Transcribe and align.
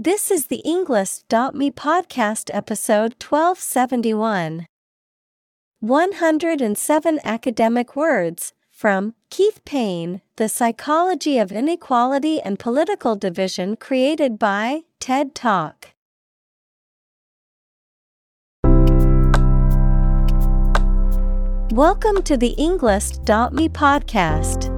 This 0.00 0.30
is 0.30 0.46
the 0.46 0.62
Englist.me 0.64 1.72
podcast 1.72 2.50
episode 2.54 3.16
1271. 3.20 4.66
107 5.80 7.20
academic 7.24 7.96
words 7.96 8.52
from 8.70 9.14
Keith 9.28 9.60
Payne, 9.64 10.22
The 10.36 10.48
Psychology 10.48 11.38
of 11.38 11.50
Inequality 11.50 12.40
and 12.40 12.60
Political 12.60 13.16
Division 13.16 13.74
created 13.74 14.38
by 14.38 14.82
TED 15.00 15.34
Talk. 15.34 15.88
Welcome 21.72 22.22
to 22.22 22.36
the 22.36 22.54
Englist.me 22.56 23.68
podcast. 23.70 24.77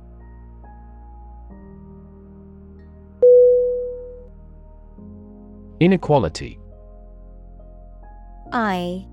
Inequality 5.81 6.59
I 8.51 9.03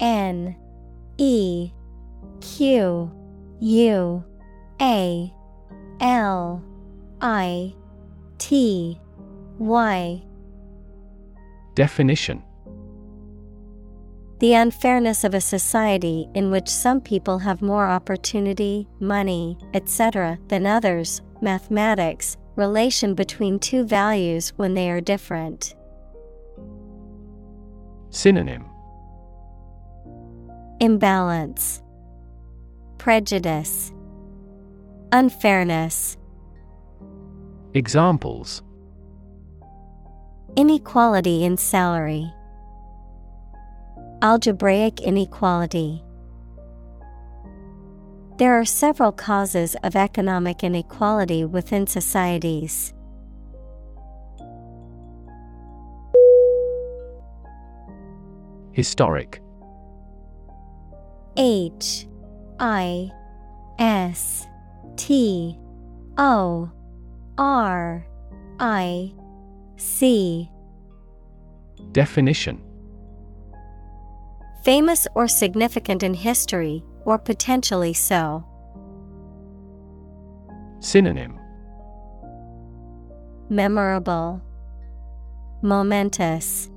N 0.00 0.56
E 1.18 1.70
Q 2.40 3.12
U 3.60 4.24
A 4.82 5.32
L 6.00 6.64
I 7.20 7.74
T 8.38 9.00
Y 9.60 10.22
Definition 11.76 12.42
The 14.40 14.54
unfairness 14.54 15.22
of 15.22 15.32
a 15.34 15.40
society 15.40 16.28
in 16.34 16.50
which 16.50 16.68
some 16.68 17.00
people 17.00 17.38
have 17.38 17.62
more 17.62 17.86
opportunity, 17.86 18.88
money, 18.98 19.56
etc., 19.74 20.40
than 20.48 20.66
others, 20.66 21.22
mathematics, 21.40 22.36
relation 22.56 23.14
between 23.14 23.60
two 23.60 23.84
values 23.84 24.52
when 24.56 24.74
they 24.74 24.90
are 24.90 25.00
different. 25.00 25.76
Synonym 28.10 28.64
Imbalance, 30.80 31.80
Prejudice, 32.98 33.92
Unfairness. 35.12 36.16
Examples 37.74 38.62
Inequality 40.56 41.44
in 41.44 41.56
salary, 41.56 42.28
Algebraic 44.22 45.00
inequality. 45.00 46.02
There 48.38 48.58
are 48.58 48.64
several 48.64 49.12
causes 49.12 49.76
of 49.84 49.94
economic 49.94 50.64
inequality 50.64 51.44
within 51.44 51.86
societies. 51.86 52.92
Historic. 58.80 59.42
H 61.36 62.06
I 62.58 63.10
S 63.78 64.46
T 64.96 65.58
O 66.16 66.70
R 67.36 68.06
I 68.58 69.12
C. 69.76 70.48
Definition. 71.92 72.62
Famous 74.64 75.06
or 75.14 75.28
significant 75.28 76.02
in 76.02 76.14
history, 76.14 76.82
or 77.04 77.18
potentially 77.18 77.92
so. 77.92 78.42
Synonym. 80.78 81.38
Memorable, 83.50 84.40
Momentous, 85.60 86.70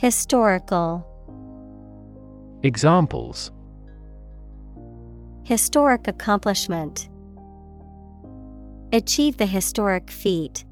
Historical. 0.00 1.06
Examples 2.62 3.52
Historic 5.44 6.08
accomplishment. 6.08 7.10
Achieve 8.94 9.36
the 9.36 9.44
historic 9.44 10.10
feat. 10.10 10.64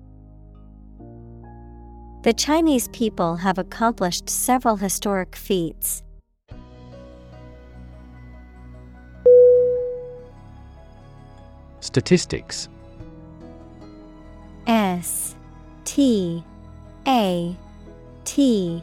The 2.22 2.32
Chinese 2.32 2.88
people 2.88 3.36
have 3.36 3.58
accomplished 3.58 4.30
several 4.30 4.76
historic 4.76 5.36
feats. 5.36 6.02
Statistics 11.80 12.70
S 14.66 15.36
T 15.84 16.42
A 17.06 17.54
T 18.24 18.82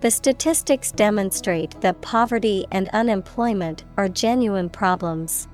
The 0.00 0.10
statistics 0.10 0.92
demonstrate 0.92 1.78
that 1.82 2.00
poverty 2.00 2.66
and 2.70 2.88
unemployment 2.88 3.84
are 3.98 4.08
genuine 4.08 4.70
problems. 4.70 5.46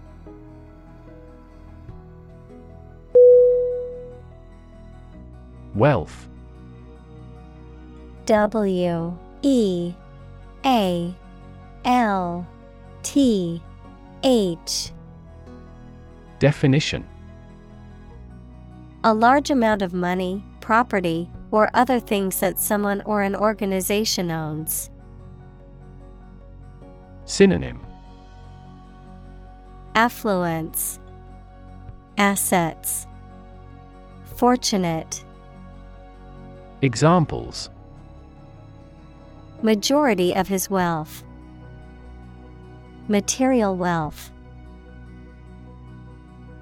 Wealth. 5.74 6.28
W 8.26 9.18
E 9.42 9.94
A 10.64 11.14
L 11.84 12.46
T 13.02 13.60
H. 14.22 14.92
Definition. 16.38 17.04
A 19.02 19.12
large 19.12 19.50
amount 19.50 19.82
of 19.82 19.92
money, 19.92 20.42
property, 20.60 21.28
or 21.50 21.70
other 21.74 22.00
things 22.00 22.40
that 22.40 22.58
someone 22.58 23.02
or 23.02 23.22
an 23.22 23.36
organization 23.36 24.30
owns. 24.30 24.90
Synonym 27.24 27.84
Affluence, 29.94 31.00
Assets, 32.18 33.06
Fortunate. 34.36 35.24
Examples 36.82 37.70
Majority 39.62 40.34
of 40.34 40.48
his 40.48 40.68
wealth, 40.68 41.24
Material 43.08 43.74
wealth. 43.74 44.30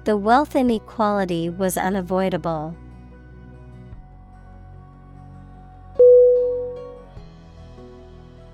The 0.05 0.15
wealth 0.15 0.55
inequality 0.55 1.49
was 1.49 1.75
unavoidable. 1.77 2.75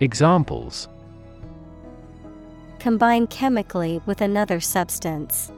Examples 0.00 0.88
Combine 2.78 3.26
chemically 3.26 4.00
with 4.06 4.20
another 4.20 4.60
substance. 4.60 5.50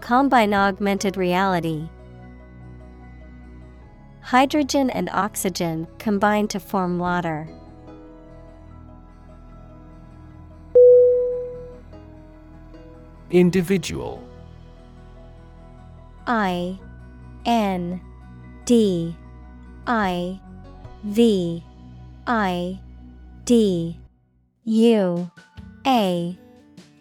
Combine 0.00 0.54
augmented 0.54 1.18
reality. 1.18 1.90
Hydrogen 4.22 4.88
and 4.88 5.10
oxygen 5.10 5.86
combine 5.98 6.48
to 6.48 6.58
form 6.58 6.98
water. 6.98 7.46
Individual 13.30 14.26
I 16.26 16.78
N 17.44 18.00
D 18.64 19.14
I 19.86 20.40
V 21.02 21.62
I 22.26 22.80
D 23.44 23.98
U 24.64 25.30
A 25.86 26.38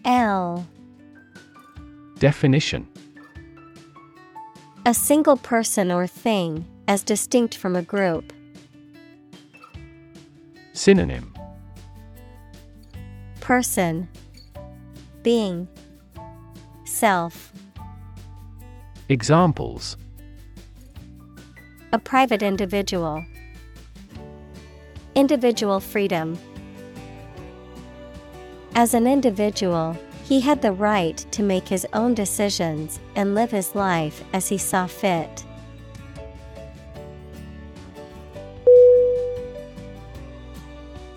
L. 0.03 0.67
Definition. 2.19 2.87
A 4.85 4.93
single 4.93 5.37
person 5.37 5.91
or 5.91 6.07
thing, 6.07 6.65
as 6.89 7.03
distinct 7.03 7.55
from 7.55 7.77
a 7.77 7.81
group. 7.81 8.33
Synonym. 10.73 11.33
Person. 13.39 14.09
Being. 15.21 15.69
Self. 16.83 17.53
Examples. 19.07 19.95
A 21.93 21.99
private 21.99 22.43
individual. 22.43 23.23
Individual 25.15 25.79
freedom. 25.79 26.37
As 28.73 28.95
an 28.95 29.05
individual, 29.05 29.95
he 30.23 30.39
had 30.39 30.61
the 30.61 30.71
right 30.71 31.17
to 31.31 31.43
make 31.43 31.67
his 31.67 31.85
own 31.93 32.15
decisions 32.15 32.99
and 33.15 33.35
live 33.35 33.51
his 33.51 33.75
life 33.75 34.23
as 34.33 34.49
he 34.49 34.57
saw 34.57 34.87
fit. 34.87 35.45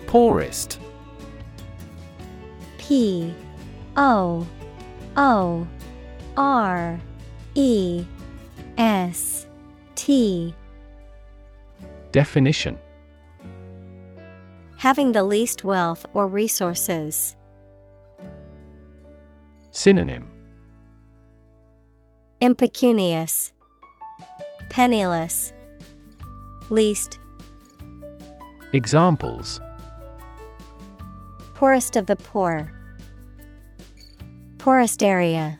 Poorest 0.05 0.79
P 2.77 3.33
O 3.97 4.47
O 5.17 5.67
R 6.37 6.99
E 7.55 8.05
S 8.77 9.47
T 9.95 10.53
Definition 12.11 12.77
Having 14.77 15.13
the 15.13 15.23
least 15.23 15.63
wealth 15.63 16.05
or 16.13 16.27
resources. 16.27 17.35
Synonym 19.71 20.29
Impecunious, 22.41 23.53
Penniless, 24.69 25.51
Least, 26.69 27.17
Examples 28.73 29.59
Poorest 31.55 31.95
of 31.95 32.05
the 32.05 32.15
poor, 32.15 32.71
Poorest 34.59 35.01
area. 35.01 35.59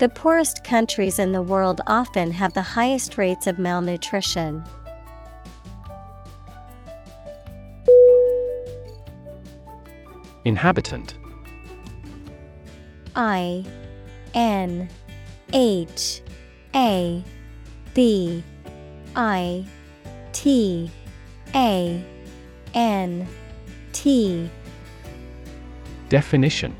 The 0.00 0.10
poorest 0.10 0.64
countries 0.64 1.18
in 1.18 1.32
the 1.32 1.40
world 1.40 1.80
often 1.86 2.30
have 2.32 2.52
the 2.52 2.60
highest 2.60 3.16
rates 3.16 3.46
of 3.46 3.58
malnutrition. 3.58 4.62
Inhabitant. 10.44 11.14
I 13.16 13.64
N 14.34 14.88
H 15.52 16.20
A 16.74 17.24
B 17.94 18.44
I 19.16 19.64
T 20.32 20.90
A 21.54 22.04
N 22.74 23.28
T. 23.92 24.50
Definition. 26.08 26.76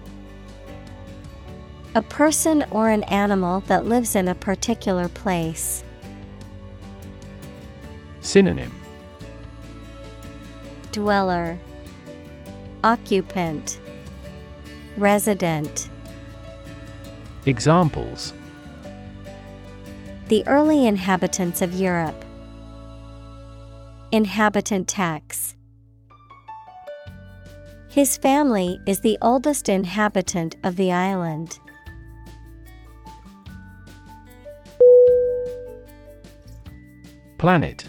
A 1.94 2.02
person 2.02 2.64
or 2.70 2.90
an 2.90 3.04
animal 3.04 3.60
that 3.60 3.86
lives 3.86 4.16
in 4.16 4.28
a 4.28 4.34
particular 4.34 5.08
place. 5.08 5.84
Synonym. 8.20 8.72
Dweller 10.90 11.58
Occupant 12.84 13.80
Resident 14.98 15.88
Examples 17.46 18.34
The 20.28 20.46
early 20.46 20.86
inhabitants 20.86 21.62
of 21.62 21.72
Europe. 21.72 22.26
Inhabitant 24.12 24.86
tax. 24.86 25.56
His 27.88 28.18
family 28.18 28.78
is 28.86 29.00
the 29.00 29.16
oldest 29.22 29.70
inhabitant 29.70 30.56
of 30.62 30.76
the 30.76 30.92
island. 30.92 31.58
Planet 37.38 37.88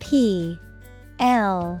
P 0.00 0.58
L 1.20 1.80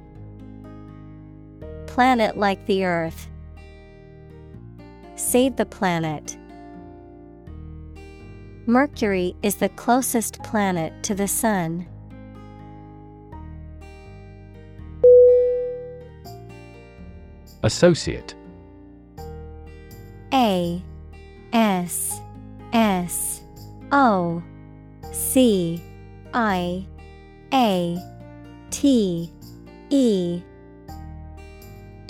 Planet 1.91 2.37
like 2.37 2.65
the 2.67 2.85
Earth. 2.85 3.27
Save 5.15 5.57
the 5.57 5.65
planet. 5.65 6.37
Mercury 8.65 9.35
is 9.43 9.55
the 9.55 9.67
closest 9.67 10.41
planet 10.41 10.93
to 11.03 11.13
the 11.13 11.27
Sun. 11.27 11.85
Associate 17.61 18.35
A 20.33 20.81
S 21.51 22.21
S 22.71 23.41
O 23.91 24.41
C 25.11 25.83
I 26.33 26.87
A 27.53 27.97
T 28.69 29.29
E 29.89 30.41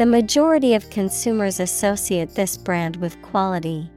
The 0.00 0.06
majority 0.06 0.72
of 0.72 0.88
consumers 0.88 1.60
associate 1.60 2.34
this 2.34 2.56
brand 2.56 2.96
with 2.96 3.20
quality. 3.20 3.90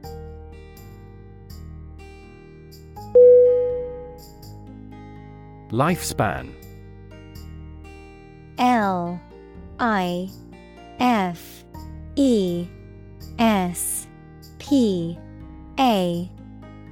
Lifespan. 5.70 6.52
L 8.58 9.18
I 9.80 10.28
F 11.00 11.64
E 12.16 12.68
S 13.38 14.06
P 14.58 15.18
A 15.80 16.30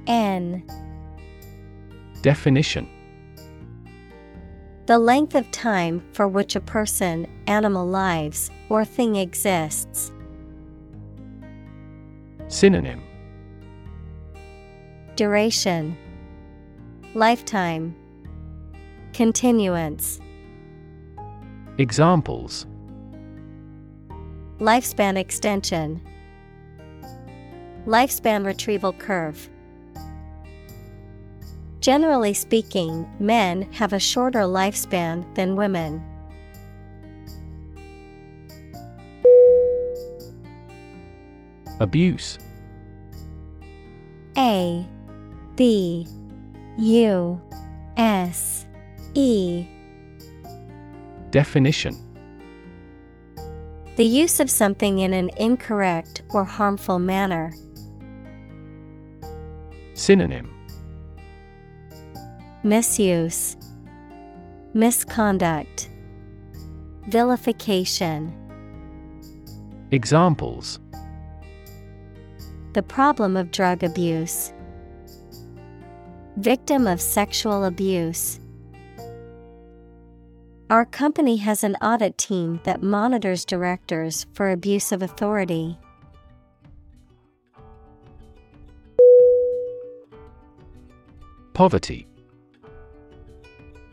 N. 0.07 0.63
Definition. 2.23 2.89
The 4.87 4.97
length 4.97 5.35
of 5.35 5.49
time 5.51 6.03
for 6.13 6.27
which 6.27 6.55
a 6.55 6.59
person, 6.59 7.27
animal 7.47 7.87
lives, 7.87 8.49
or 8.73 8.83
thing 8.83 9.17
exists. 9.17 10.11
Synonym. 12.47 13.03
Duration. 15.15 15.95
Lifetime. 17.13 17.95
Continuance. 19.13 20.19
Examples. 21.77 22.65
Lifespan 24.57 25.17
extension. 25.17 26.01
Lifespan 27.85 28.43
retrieval 28.43 28.93
curve. 28.93 29.49
Generally 31.79 32.33
speaking, 32.33 33.07
men 33.19 33.71
have 33.73 33.93
a 33.93 33.99
shorter 33.99 34.39
lifespan 34.39 35.23
than 35.35 35.55
women. 35.55 36.03
Abuse. 41.79 42.39
A 44.37 44.85
B 45.55 46.07
U 46.77 47.41
S 47.97 48.65
E. 49.13 49.65
Definition. 51.29 51.95
The 53.95 54.05
use 54.05 54.39
of 54.39 54.49
something 54.49 54.99
in 54.99 55.13
an 55.13 55.29
incorrect 55.37 56.23
or 56.31 56.43
harmful 56.43 56.97
manner. 56.97 57.53
Synonym. 59.93 60.49
Misuse, 62.63 63.57
Misconduct, 64.73 65.89
Vilification. 67.07 68.33
Examples 69.91 70.79
The 72.73 72.81
problem 72.81 73.37
of 73.37 73.51
drug 73.51 73.83
abuse. 73.83 74.51
Victim 76.37 76.87
of 76.87 76.99
sexual 76.99 77.65
abuse. 77.65 78.39
Our 80.71 80.83
company 80.83 81.37
has 81.37 81.63
an 81.63 81.75
audit 81.83 82.17
team 82.17 82.59
that 82.63 82.81
monitors 82.81 83.45
directors 83.45 84.25
for 84.33 84.49
abuse 84.49 84.91
of 84.91 85.03
authority. 85.03 85.77
Poverty 91.53 92.07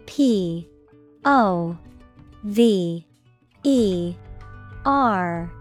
P 0.06 0.66
O 1.26 1.76
V 2.44 3.06
E 3.62 4.14
R 4.86 5.52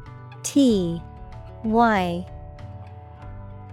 T 0.43 1.01
Y 1.65 2.25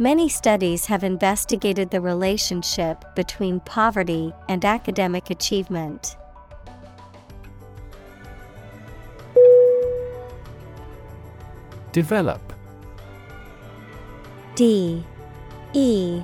Many 0.00 0.30
studies 0.30 0.86
have 0.86 1.04
investigated 1.04 1.90
the 1.90 2.00
relationship 2.00 3.04
between 3.14 3.60
poverty 3.60 4.32
and 4.48 4.64
academic 4.64 5.28
achievement. 5.28 6.16
Develop. 11.92 12.40
D 14.54 15.04
E 15.74 16.22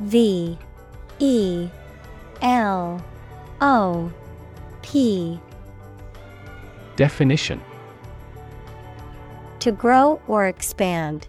V 0.00 0.58
E 1.20 1.68
L 2.42 3.04
O 3.60 4.12
P. 4.82 5.38
Definition. 6.96 7.60
To 9.60 9.70
grow 9.70 10.20
or 10.26 10.48
expand, 10.48 11.28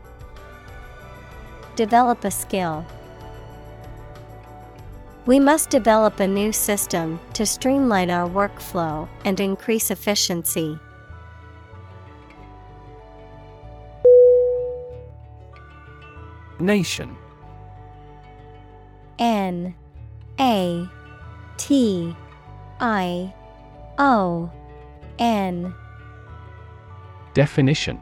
Develop 1.75 2.25
a 2.25 2.31
skill. 2.31 2.85
We 5.25 5.39
must 5.39 5.69
develop 5.69 6.19
a 6.19 6.27
new 6.27 6.51
system 6.51 7.19
to 7.33 7.45
streamline 7.45 8.09
our 8.09 8.27
workflow 8.27 9.07
and 9.23 9.39
increase 9.39 9.91
efficiency. 9.91 10.79
Nation. 16.59 17.15
N. 19.19 19.75
A. 20.39 20.89
T. 21.57 22.15
I. 22.79 23.33
O. 23.97 24.51
N. 25.19 25.73
Definition 27.33 28.01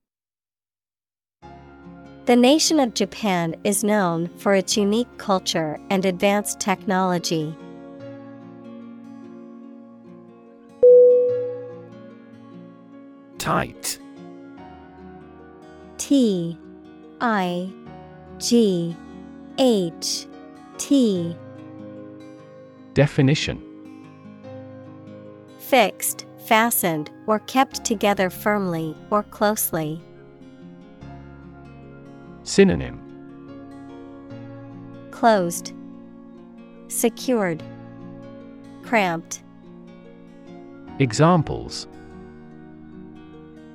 The 2.25 2.35
nation 2.35 2.79
of 2.79 2.93
Japan 2.93 3.55
is 3.63 3.83
known 3.83 4.27
for 4.37 4.53
its 4.53 4.77
unique 4.77 5.17
culture 5.17 5.79
and 5.89 6.05
advanced 6.05 6.59
technology. 6.59 7.55
Tight 13.39 13.99
T 15.97 16.55
I 17.19 17.71
G 18.37 18.95
H 19.57 20.27
T 20.77 21.35
Definition 22.93 23.63
Fixed, 25.57 26.27
fastened, 26.45 27.09
or 27.25 27.39
kept 27.39 27.83
together 27.83 28.29
firmly 28.29 28.95
or 29.09 29.23
closely. 29.23 30.03
Synonym 32.51 32.99
Closed, 35.11 35.71
Secured, 36.89 37.63
Cramped. 38.83 39.41
Examples 40.99 41.87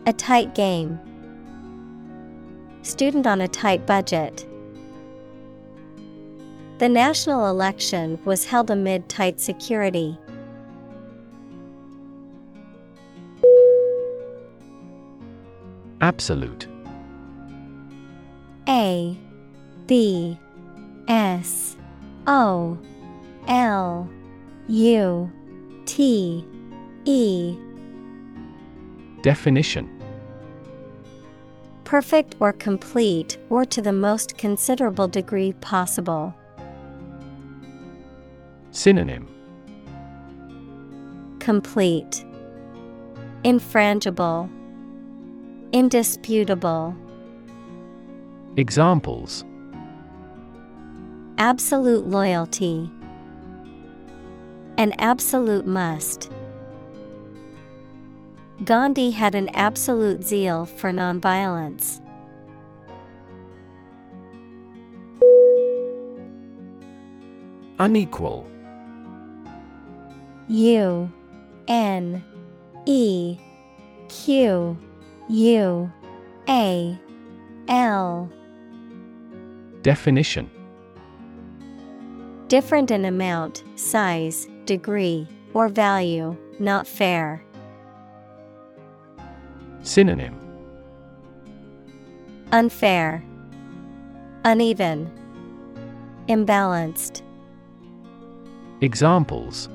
A 0.05 0.13
tight 0.13 0.55
game. 0.55 1.01
Student 2.83 3.27
on 3.27 3.41
a 3.41 3.49
tight 3.49 3.87
budget. 3.87 4.47
The 6.77 6.91
national 6.91 7.49
election 7.49 8.19
was 8.27 8.45
held 8.45 8.71
amid 8.71 9.09
tight 9.09 9.41
security. 9.41 10.19
Absolute 16.03 16.69
A 18.69 19.17
B 19.87 20.39
S 21.09 21.77
O 22.27 22.79
L 23.47 24.11
U 24.69 25.31
T 25.85 26.45
E. 27.05 27.57
Definition. 29.23 29.93
Perfect 31.85 32.35
or 32.41 32.53
complete 32.53 33.39
or 33.49 33.65
to 33.65 33.81
the 33.81 33.93
most 33.93 34.37
considerable 34.37 35.07
degree 35.07 35.53
possible. 35.55 36.35
Synonym. 38.73 39.29
Complete. 41.39 42.25
Infrangible. 43.45 44.51
Indisputable 45.73 46.97
Examples 48.59 49.45
Absolute 51.37 52.07
loyalty 52.07 52.91
An 54.79 54.95
absolute 54.99 55.67
must. 55.67 56.31
Gandhi 58.65 59.11
had 59.11 59.35
an 59.35 59.51
absolute 59.51 60.25
zeal 60.25 60.65
for 60.65 60.91
nonviolence. 60.91 62.01
Unequal 67.79 68.47
U 70.49 71.13
N 71.69 72.25
E 72.87 73.37
Q 74.09 74.79
U 75.29 75.93
A 76.49 76.99
L 77.69 78.31
Definition 79.87 80.51
Different 82.49 82.91
in 82.91 83.05
amount, 83.05 83.63
size, 83.77 84.49
degree, 84.65 85.29
or 85.55 85.69
value, 85.69 86.37
not 86.59 86.89
fair. 86.89 87.41
Synonym 89.83 90.35
Unfair, 92.51 93.23
Uneven, 94.45 95.09
Imbalanced. 96.27 97.23
Examples 98.81 99.69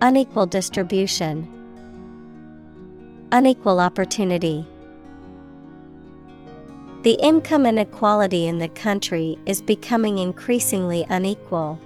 Unequal 0.00 0.46
distribution, 0.46 1.46
Unequal 3.32 3.80
opportunity. 3.80 4.66
The 7.04 7.18
income 7.22 7.66
inequality 7.66 8.46
in 8.46 8.60
the 8.60 8.68
country 8.68 9.38
is 9.44 9.60
becoming 9.60 10.16
increasingly 10.16 11.04
unequal. 11.10 11.78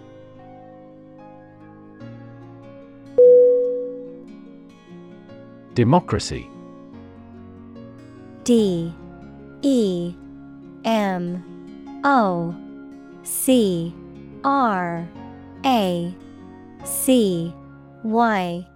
Democracy. 5.74 6.48
D. 8.44 8.94
E. 9.62 10.14
M. 10.84 12.00
O. 12.04 12.54
C. 13.24 13.92
R. 14.44 15.08
A. 15.64 16.14
C. 16.84 17.52
Y. 18.04 18.68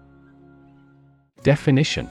Definition 1.44 2.10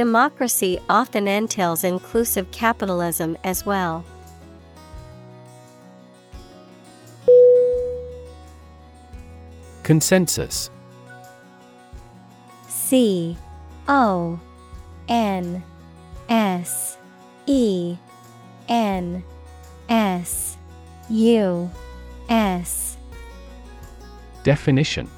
Democracy 0.00 0.80
often 0.88 1.28
entails 1.28 1.84
inclusive 1.84 2.50
capitalism 2.52 3.36
as 3.44 3.66
well. 3.66 4.02
Consensus. 9.82 10.70
C 12.66 13.36
O 13.88 14.40
N 15.06 15.62
S 16.30 16.96
E 17.44 17.98
N 18.70 19.22
S 19.90 20.56
U 21.10 21.70
S. 22.30 22.96
Definition 24.44 25.10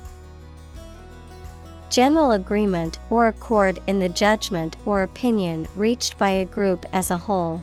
General 1.93 2.33
agreement 2.33 2.99
or 3.11 3.27
accord 3.27 3.79
in 3.87 3.99
the 3.99 4.09
judgment 4.09 4.79
or 4.87 5.03
opinion 5.03 5.69
reached 5.77 6.17
by 6.17 6.31
a 6.31 6.47
group 6.47 6.87
as 6.91 7.11
a 7.11 7.19
whole. 7.19 7.63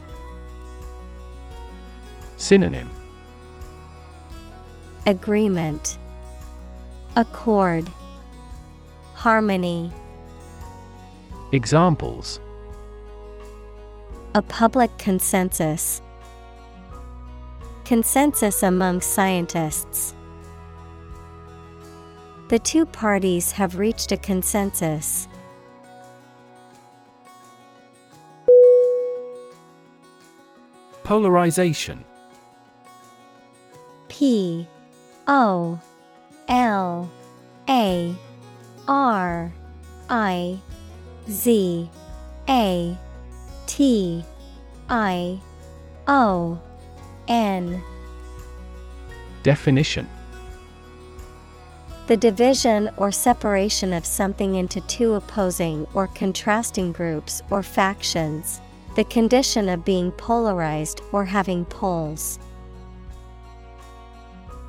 Synonym 2.37 2.91
Agreement 5.07 5.97
Accord 7.15 7.89
Harmony 9.15 9.91
Examples 11.51 12.39
A 14.35 14.43
public 14.43 14.95
consensus. 14.99 16.03
Consensus 17.83 18.61
among 18.61 19.01
scientists. 19.01 20.13
The 22.49 22.57
two 22.57 22.87
parties 22.87 23.51
have 23.51 23.77
reached 23.77 24.11
a 24.11 24.17
consensus. 24.17 25.27
Polarization. 31.03 32.03
P 34.07 34.67
O 35.27 35.79
L 36.47 37.11
A 37.69 38.15
R 38.87 39.53
I 40.09 40.59
Z 41.29 41.87
A 42.49 42.97
T 43.67 44.25
I 44.89 45.39
O 46.07 46.59
N. 47.27 47.83
Definition 49.43 50.09
The 52.09 52.17
division 52.17 52.89
or 52.97 53.11
separation 53.11 53.93
of 53.93 54.03
something 54.03 54.55
into 54.55 54.81
two 54.81 55.13
opposing 55.13 55.85
or 55.93 56.07
contrasting 56.07 56.91
groups 56.91 57.43
or 57.51 57.61
factions, 57.61 58.61
the 58.95 59.03
condition 59.03 59.69
of 59.69 59.85
being 59.85 60.11
polarized 60.13 61.01
or 61.11 61.23
having 61.23 61.65
poles. 61.65 62.39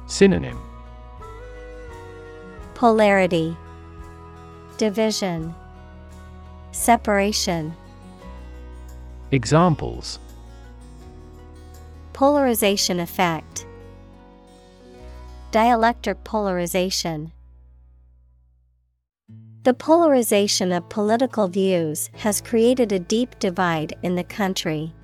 Synonym. 0.06 0.60
Polarity. 2.74 3.56
Division. 4.76 5.54
Separation. 6.72 7.74
Examples. 9.30 10.18
Polarization 12.12 13.00
effect 13.00 13.64
Dielectric 15.52 16.22
polarization. 16.22 17.32
The 19.64 19.74
polarization 19.74 20.70
of 20.70 20.88
political 20.88 21.48
views 21.48 22.08
has 22.18 22.40
created 22.40 22.92
a 22.92 23.00
deep 23.00 23.36
divide 23.40 23.98
in 24.04 24.14
the 24.14 24.22
country. 24.22 24.94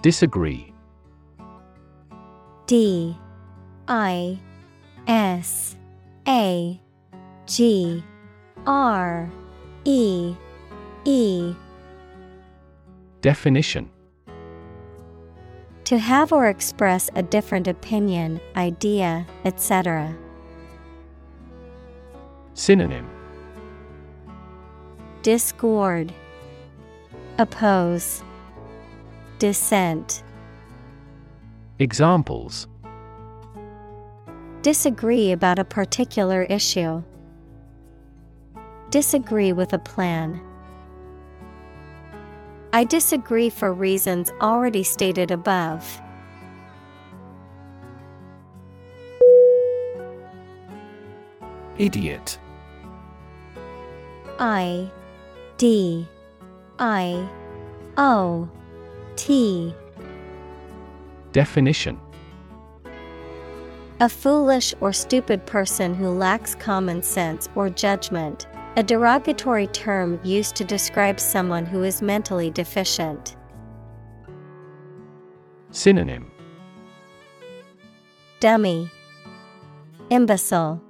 Disagree. 0.00 0.72
D. 2.66 3.16
I. 3.88 4.38
S. 5.08 5.74
A. 6.28 6.80
G. 7.46 8.04
R. 8.64 9.28
E. 9.84 10.36
E. 11.04 11.54
Definition 13.22 13.90
To 15.88 15.96
have 15.96 16.34
or 16.34 16.48
express 16.48 17.08
a 17.14 17.22
different 17.22 17.66
opinion, 17.66 18.42
idea, 18.56 19.26
etc. 19.46 20.14
Synonym 22.52 23.08
Discord 25.22 26.12
Oppose 27.38 28.22
Dissent 29.38 30.22
Examples 31.78 32.68
Disagree 34.60 35.32
about 35.32 35.58
a 35.58 35.64
particular 35.64 36.42
issue. 36.42 37.02
Disagree 38.90 39.54
with 39.54 39.72
a 39.72 39.78
plan. 39.78 40.38
I 42.72 42.84
disagree 42.84 43.50
for 43.50 43.72
reasons 43.72 44.30
already 44.40 44.82
stated 44.82 45.30
above. 45.30 46.00
Idiot. 51.78 52.38
I 54.38 54.90
D 55.56 56.06
I 56.78 57.28
O 57.96 58.48
T. 59.16 59.74
Definition. 61.32 61.98
A 64.00 64.08
foolish 64.08 64.74
or 64.80 64.92
stupid 64.92 65.44
person 65.46 65.94
who 65.94 66.08
lacks 66.08 66.54
common 66.54 67.02
sense 67.02 67.48
or 67.54 67.68
judgment, 67.68 68.46
a 68.78 68.82
derogatory 68.84 69.66
term 69.66 70.20
used 70.22 70.54
to 70.54 70.64
describe 70.64 71.18
someone 71.18 71.66
who 71.66 71.82
is 71.82 72.00
mentally 72.00 72.48
deficient. 72.48 73.34
Synonym 75.72 76.30
Dummy, 78.38 78.88
Imbecile, 80.10 80.80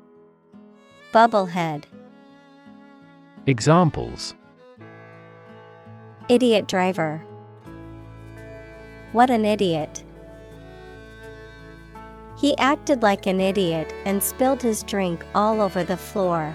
Bubblehead, 1.15 1.85
Examples 3.47 4.35
Idiot 6.29 6.69
driver. 6.69 7.25
What 9.13 9.31
an 9.31 9.47
idiot! 9.47 10.05
He 12.37 12.55
acted 12.59 13.03
like 13.03 13.27
an 13.27 13.41
idiot 13.41 13.95
and 14.05 14.23
spilled 14.23 14.61
his 14.61 14.83
drink 14.83 15.25
all 15.35 15.63
over 15.63 15.83
the 15.83 15.97
floor. 15.97 16.55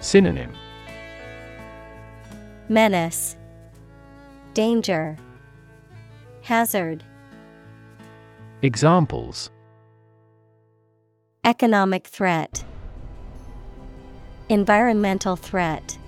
Synonym. 0.00 0.52
Menace, 2.68 3.36
Danger, 4.54 5.16
Hazard, 6.42 7.02
Examples. 8.62 9.50
Economic 11.44 12.06
threat, 12.06 12.64
Environmental 14.48 15.36
threat. 15.36 15.98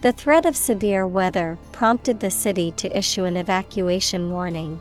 The 0.00 0.12
threat 0.12 0.46
of 0.46 0.56
severe 0.56 1.06
weather 1.06 1.58
prompted 1.72 2.20
the 2.20 2.30
city 2.30 2.72
to 2.72 2.96
issue 2.96 3.24
an 3.24 3.36
evacuation 3.36 4.30
warning. 4.30 4.80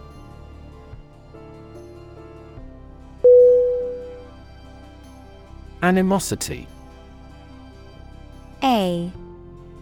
Animosity 5.81 6.67
A 8.63 9.11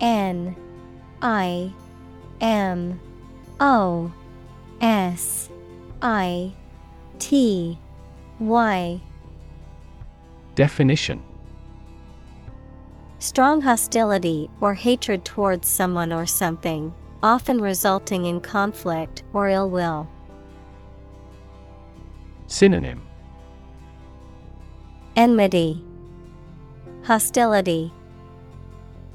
N 0.02 0.56
I 1.22 1.72
M 2.42 3.00
O 3.60 4.12
S 4.82 5.50
I 6.02 6.52
T 7.20 7.80
Y. 8.40 9.02
Definition. 10.56 11.22
Strong 13.20 13.62
hostility 13.62 14.50
or 14.62 14.74
hatred 14.74 15.26
towards 15.26 15.68
someone 15.68 16.14
or 16.14 16.26
something, 16.26 16.94
often 17.24 17.60
resulting 17.60 18.26
in 18.26 18.40
conflict 18.40 19.24
or 19.34 19.50
ill 19.50 19.70
will. 19.70 20.08
Synonym. 22.48 23.02
Enmity, 25.16 25.84
Hostility, 27.04 27.94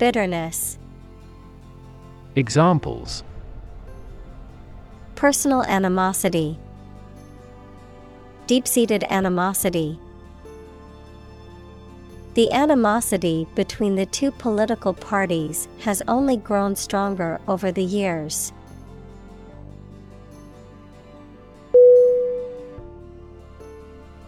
Bitterness, 0.01 0.79
Examples 2.35 3.23
Personal 5.15 5.63
animosity, 5.65 6.59
Deep 8.47 8.67
seated 8.67 9.05
animosity. 9.11 10.01
The 12.33 12.51
animosity 12.51 13.47
between 13.55 13.95
the 13.95 14.07
two 14.07 14.31
political 14.31 14.95
parties 14.95 15.69
has 15.81 16.01
only 16.09 16.39
grown 16.39 16.75
stronger 16.77 17.39
over 17.47 17.71
the 17.71 17.85
years. 17.85 18.55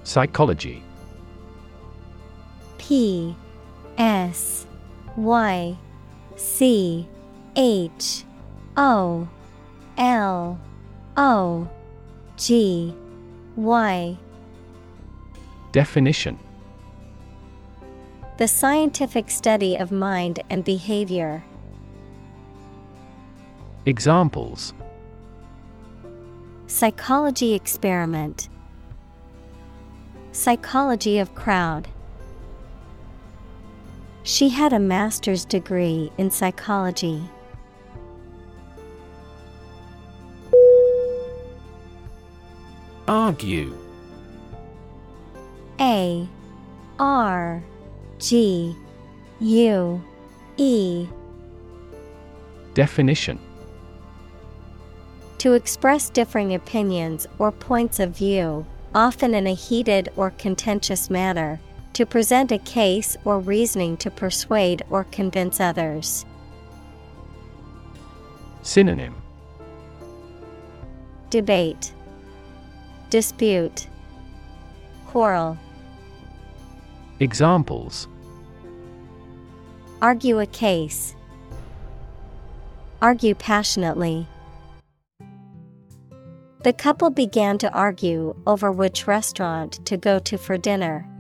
Psychology 0.05 0.83
P 2.77 3.35
S 3.97 4.67
Y 5.17 5.77
C 6.37 7.07
H 7.57 8.25
O 8.77 9.29
L 9.99 10.59
O 11.17 11.69
G 12.37 12.95
Y. 13.57 14.19
Definition 15.73 16.39
The 18.39 18.49
scientific 18.49 19.31
study 19.31 19.77
of 19.77 19.93
mind 19.93 20.41
and 20.51 20.65
behavior. 20.65 21.45
Examples 23.85 24.73
Psychology 26.67 27.53
experiment. 27.53 28.49
Psychology 30.33 31.19
of 31.19 31.35
crowd. 31.35 31.87
She 34.25 34.49
had 34.49 34.73
a 34.73 34.79
master's 34.79 35.45
degree 35.45 36.13
in 36.17 36.31
psychology. 36.31 37.23
Argue. 43.09 43.77
A 45.81 46.29
R 47.01 47.63
G 48.19 48.77
U 49.41 50.03
E. 50.57 51.09
Definition. 52.75 53.41
To 55.39 55.55
express 55.55 56.09
differing 56.09 56.55
opinions 56.55 57.27
or 57.41 57.51
points 57.51 57.99
of 57.99 58.17
view, 58.17 58.65
often 58.95 59.35
in 59.35 59.49
a 59.49 59.55
heated 59.55 60.11
or 60.15 60.31
contentious 60.31 61.11
manner, 61.11 61.59
to 61.95 62.07
present 62.07 62.53
a 62.53 62.59
case 62.59 63.17
or 63.25 63.39
reasoning 63.39 63.97
to 63.99 64.11
persuade 64.11 64.83
or 64.91 65.05
convince 65.05 65.61
others. 65.61 66.25
Synonym 68.63 69.15
Debate, 71.31 71.93
Dispute, 73.11 73.87
Quarrel. 75.07 75.59
Examples 77.21 78.09
Argue 80.01 80.41
a 80.41 80.47
case. 80.47 81.15
Argue 83.01 83.35
passionately. 83.35 84.27
The 86.65 86.73
couple 86.73 87.11
began 87.11 87.59
to 87.59 87.73
argue 87.73 88.37
over 88.47 88.71
which 88.71 89.07
restaurant 89.07 89.85
to 89.87 89.97
go 89.97 90.19
to 90.21 90.39
for 90.39 90.57
dinner. 90.57 91.12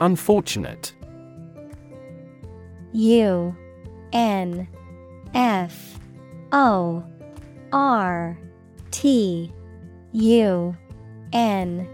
Unfortunate. 0.00 0.92
U 2.92 3.54
N 4.12 4.68
F 5.34 5.98
O 6.52 7.04
R 7.72 8.38
T 8.90 9.52
U 10.12 10.76
N 11.32 11.88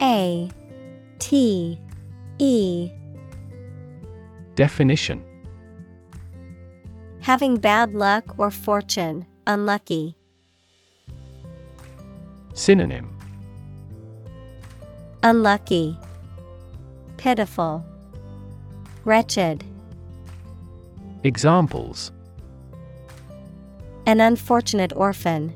A 0.00 0.50
T 1.18 1.78
E. 2.38 2.90
Definition. 4.54 5.24
Having 7.20 7.58
bad 7.58 7.94
luck 7.94 8.34
or 8.36 8.50
fortune, 8.50 9.24
unlucky. 9.46 10.16
Synonym. 12.52 13.16
Unlucky, 15.22 15.96
Pitiful, 17.22 17.86
Wretched. 19.04 19.62
Examples 21.22 22.10
An 24.06 24.20
unfortunate 24.20 24.92
orphan. 24.96 25.54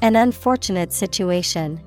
An 0.00 0.16
unfortunate 0.16 0.90
situation. 0.90 1.82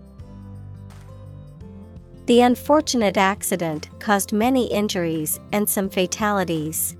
The 2.27 2.41
unfortunate 2.41 3.17
accident 3.17 3.89
caused 3.97 4.31
many 4.31 4.71
injuries 4.71 5.39
and 5.51 5.67
some 5.67 5.89
fatalities. 5.89 6.95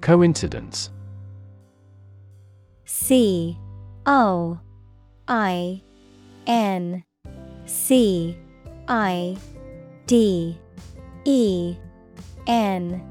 Coincidence 0.00 0.90
C 2.84 3.58
O 4.06 4.60
I 5.28 5.82
N 6.46 7.04
C 7.66 8.38
I 8.86 9.36
D 10.06 10.58
E 11.24 11.76
N 12.46 13.02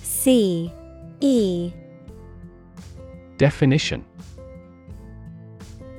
C 0.00 0.72
E 1.20 1.72
Definition. 3.38 4.04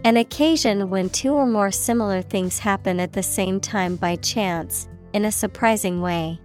An 0.05 0.17
occasion 0.17 0.89
when 0.89 1.09
two 1.09 1.33
or 1.33 1.45
more 1.45 1.71
similar 1.71 2.21
things 2.21 2.59
happen 2.59 2.99
at 2.99 3.13
the 3.13 3.23
same 3.23 3.61
time 3.61 3.95
by 3.95 4.17
chance, 4.17 4.89
in 5.13 5.23
a 5.23 5.31
surprising 5.31 6.01
way. 6.01 6.39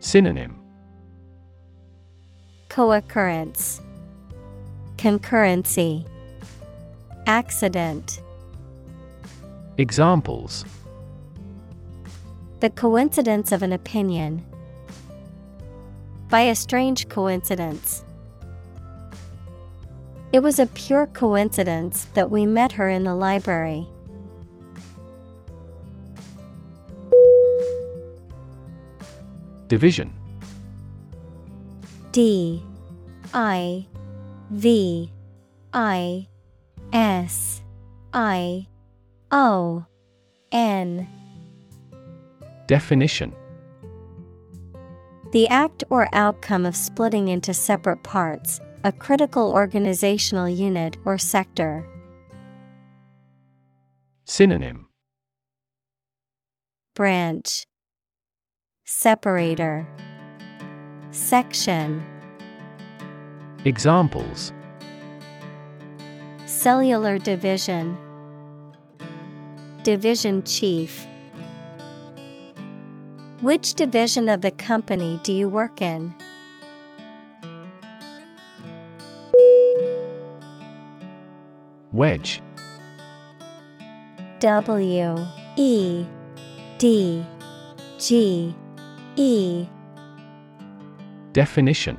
Synonym. 0.00 0.58
Co-occurrence. 2.68 3.80
Concurrency 4.96 6.09
Accident 7.26 8.22
Examples 9.78 10.64
The 12.60 12.70
coincidence 12.70 13.52
of 13.52 13.62
an 13.62 13.72
opinion. 13.72 14.44
By 16.28 16.42
a 16.42 16.54
strange 16.54 17.08
coincidence. 17.08 18.04
It 20.32 20.40
was 20.40 20.58
a 20.58 20.66
pure 20.66 21.06
coincidence 21.08 22.04
that 22.14 22.30
we 22.30 22.46
met 22.46 22.72
her 22.72 22.88
in 22.88 23.04
the 23.04 23.14
library. 23.14 23.86
Division 29.68 30.12
D 32.12 32.62
I 33.32 33.86
V 34.50 35.12
I 35.72 36.26
S 36.92 37.62
I 38.12 38.66
O 39.30 39.84
N. 40.50 41.08
Definition. 42.66 43.32
The 45.32 45.46
act 45.48 45.84
or 45.90 46.08
outcome 46.12 46.66
of 46.66 46.74
splitting 46.74 47.28
into 47.28 47.54
separate 47.54 48.02
parts, 48.02 48.60
a 48.82 48.90
critical 48.90 49.52
organizational 49.52 50.48
unit 50.48 50.96
or 51.04 51.18
sector. 51.18 51.86
Synonym. 54.24 54.88
Branch. 56.96 57.64
Separator. 58.84 59.86
Section. 61.12 62.04
Examples 63.64 64.52
Cellular 66.50 67.16
division. 67.16 67.96
Division 69.84 70.42
chief. 70.42 71.06
Which 73.40 73.74
division 73.74 74.28
of 74.28 74.40
the 74.40 74.50
company 74.50 75.20
do 75.22 75.32
you 75.32 75.48
work 75.48 75.80
in? 75.80 76.12
Wedge. 81.92 82.42
W 84.40 85.26
E 85.56 86.04
D 86.78 87.24
G 87.98 88.54
E. 89.14 89.66
Definition 91.32 91.96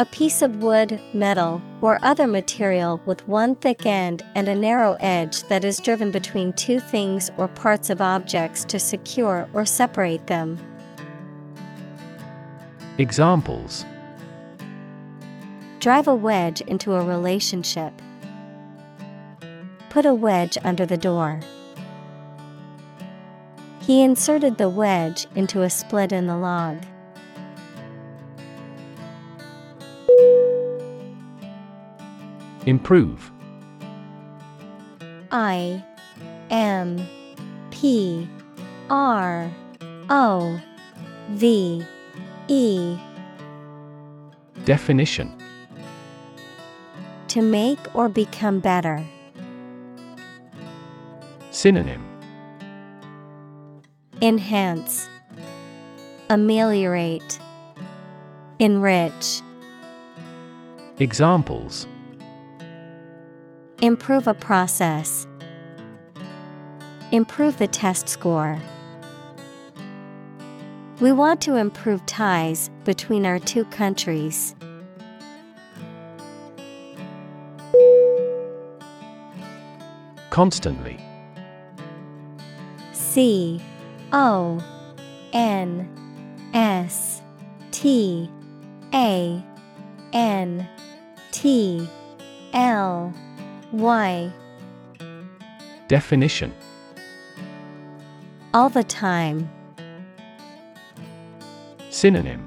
A 0.00 0.06
piece 0.06 0.40
of 0.40 0.62
wood, 0.62 0.98
metal, 1.12 1.60
or 1.82 1.98
other 2.00 2.26
material 2.26 3.02
with 3.04 3.28
one 3.28 3.54
thick 3.54 3.84
end 3.84 4.22
and 4.34 4.48
a 4.48 4.54
narrow 4.54 4.96
edge 4.98 5.42
that 5.48 5.62
is 5.62 5.78
driven 5.78 6.10
between 6.10 6.54
two 6.54 6.80
things 6.80 7.30
or 7.36 7.48
parts 7.48 7.90
of 7.90 8.00
objects 8.00 8.64
to 8.64 8.78
secure 8.78 9.46
or 9.52 9.66
separate 9.66 10.26
them. 10.26 10.58
Examples 12.96 13.84
Drive 15.80 16.08
a 16.08 16.14
wedge 16.14 16.62
into 16.62 16.94
a 16.94 17.04
relationship. 17.04 17.92
Put 19.90 20.06
a 20.06 20.14
wedge 20.14 20.56
under 20.64 20.86
the 20.86 20.96
door. 20.96 21.40
He 23.82 24.00
inserted 24.00 24.56
the 24.56 24.70
wedge 24.70 25.26
into 25.34 25.60
a 25.60 25.68
split 25.68 26.10
in 26.10 26.26
the 26.26 26.38
log. 26.38 26.86
Improve. 32.70 33.32
I 35.32 35.84
M 36.50 37.04
P 37.72 38.28
R 38.88 39.50
O 40.08 40.60
V 41.30 41.84
E 42.46 42.96
Definition 44.64 45.36
To 47.26 47.42
make 47.42 47.80
or 47.92 48.08
become 48.08 48.60
better. 48.60 49.04
Synonym 51.50 52.06
Enhance, 54.22 55.08
Ameliorate, 56.28 57.40
Enrich. 58.60 59.42
Examples 61.00 61.88
Improve 63.82 64.26
a 64.26 64.34
process. 64.34 65.26
Improve 67.12 67.56
the 67.56 67.66
test 67.66 68.10
score. 68.10 68.60
We 71.00 71.12
want 71.12 71.40
to 71.42 71.56
improve 71.56 72.04
ties 72.04 72.70
between 72.84 73.24
our 73.24 73.38
two 73.38 73.64
countries. 73.64 74.54
Constantly. 80.28 81.02
C 82.92 83.62
O 84.12 84.62
N 85.32 85.88
S 86.52 87.22
T 87.70 88.30
A 88.92 89.42
N 90.12 90.68
T 91.32 91.88
L 92.52 93.14
Y 93.72 94.32
Definition 95.88 96.52
All 98.52 98.68
the 98.68 98.84
time. 98.84 99.48
Synonym 101.90 102.46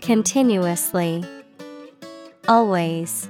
Continuously. 0.00 1.24
Always. 2.46 3.28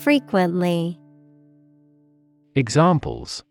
Frequently. 0.00 0.98
Examples 2.56 3.44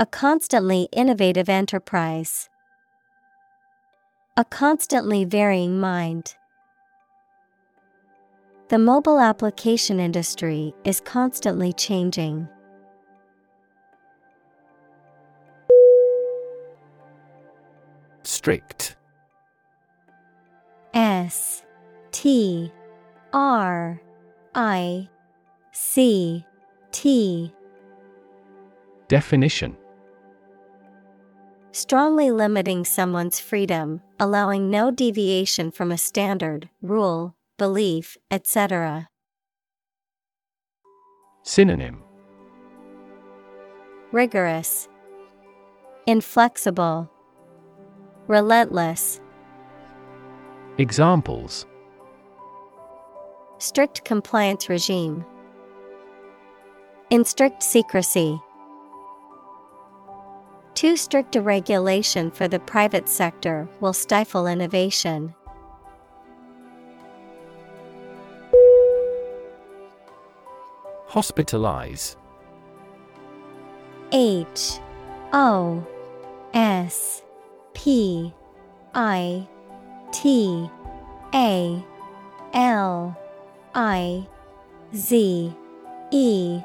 A 0.00 0.06
constantly 0.06 0.88
innovative 0.92 1.48
enterprise. 1.48 2.48
A 4.36 4.44
constantly 4.44 5.24
varying 5.24 5.78
mind. 5.78 6.36
The 8.68 8.78
mobile 8.78 9.18
application 9.18 9.98
industry 9.98 10.74
is 10.84 11.00
constantly 11.00 11.72
changing. 11.72 12.46
Strict. 18.24 18.96
S 20.92 21.62
T 22.12 22.70
R 23.32 24.02
I 24.54 25.08
C 25.72 26.44
T 26.92 27.50
Definition 29.08 29.78
Strongly 31.72 32.30
limiting 32.30 32.84
someone's 32.84 33.40
freedom, 33.40 34.02
allowing 34.20 34.68
no 34.68 34.90
deviation 34.90 35.70
from 35.70 35.90
a 35.90 35.96
standard, 35.96 36.68
rule, 36.82 37.34
belief, 37.58 38.16
etc. 38.30 39.08
Synonym 41.42 42.02
Rigorous, 44.12 44.88
Inflexible, 46.06 47.10
Relentless, 48.26 49.20
Examples 50.78 51.66
Strict 53.58 54.04
compliance 54.04 54.68
regime. 54.68 55.24
In 57.10 57.24
strict 57.24 57.62
secrecy. 57.64 58.40
Too 60.74 60.96
strict 60.96 61.34
a 61.34 61.42
regulation 61.42 62.30
for 62.30 62.46
the 62.46 62.60
private 62.60 63.08
sector 63.08 63.68
will 63.80 63.92
stifle 63.92 64.46
innovation. 64.46 65.34
Hospitalize. 71.08 72.16
H 74.12 74.78
O 75.32 75.86
S 76.54 77.22
P 77.74 78.32
I 78.94 79.46
T 80.12 80.70
A 81.34 81.84
L 82.52 83.16
I 83.74 84.26
Z 84.94 85.54
E 86.10 86.60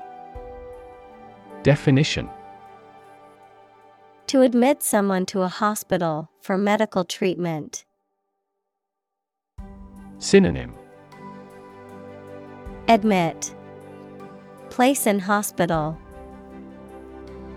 Definition 1.63 2.29
To 4.27 4.41
admit 4.41 4.83
someone 4.83 5.25
to 5.27 5.41
a 5.41 5.47
hospital 5.47 6.29
for 6.41 6.57
medical 6.57 7.03
treatment. 7.05 7.85
Synonym 10.17 10.73
Admit 12.87 13.55
Place 14.73 15.05
in 15.05 15.19
hospital. 15.19 15.99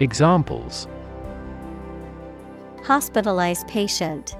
Examples 0.01 0.87
Hospitalized 2.85 3.67
patient. 3.67 4.37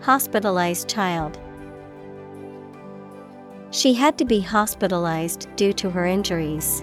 Hospitalized 0.00 0.88
child. 0.88 1.38
She 3.72 3.92
had 3.92 4.16
to 4.16 4.24
be 4.24 4.40
hospitalized 4.40 5.54
due 5.56 5.74
to 5.74 5.90
her 5.90 6.06
injuries. 6.06 6.82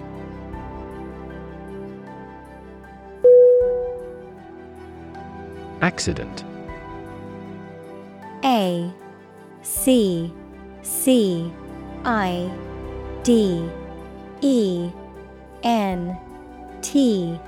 Accident 5.82 6.44
A 8.44 8.92
C 9.62 10.32
C 10.82 11.52
I 12.04 12.48
D 13.24 13.68
E 14.44 14.90
N 15.62 16.18
T 16.82 17.40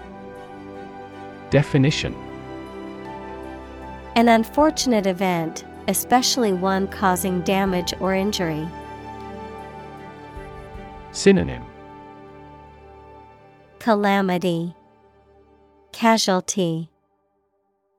Definition 1.51 2.15
An 4.15 4.29
unfortunate 4.29 5.07
event, 5.07 5.67
especially 5.89 6.55
one 6.55 6.89
causing 6.89 7.43
damage 7.43 7.93
or 8.01 8.15
injury. 8.15 8.67
Synonym 11.13 11.63
Calamity, 13.79 14.75
Casualty, 15.93 16.91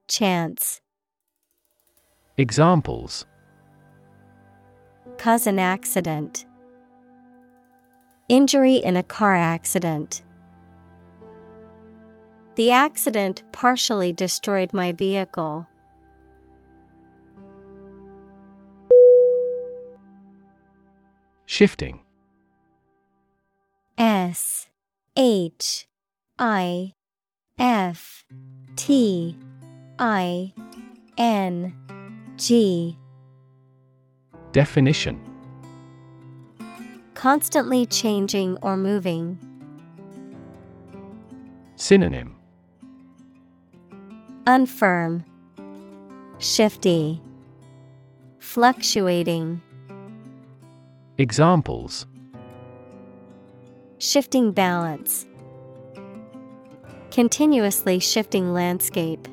Chance. 0.08 0.82
Examples 2.36 3.28
Cause 5.20 5.46
an 5.46 5.60
accident. 5.60 6.47
Injury 8.30 8.76
in 8.76 8.98
a 8.98 9.04
car 9.04 9.36
accident. 9.36 10.22
The 12.56 12.72
accident 12.72 13.44
partially 13.54 14.12
destroyed 14.12 14.74
my 14.74 14.92
vehicle. 14.92 15.66
Shifting 21.46 22.02
S 23.98 24.68
H 25.16 25.88
I 26.38 26.94
F 27.58 28.26
T 28.76 29.38
I 29.98 30.54
N 31.18 31.74
G 32.36 32.98
Definition 34.52 35.27
Constantly 37.18 37.88
changing 37.88 38.60
or 38.62 38.78
moving. 38.78 39.40
Synonym 41.76 42.36
Unfirm, 44.46 45.26
Shifty, 46.38 47.20
Fluctuating. 48.38 49.60
Examples 51.18 52.06
Shifting 53.98 54.52
balance. 54.52 55.26
Continuously 57.10 57.98
shifting 57.98 58.54
landscape. 58.54 59.28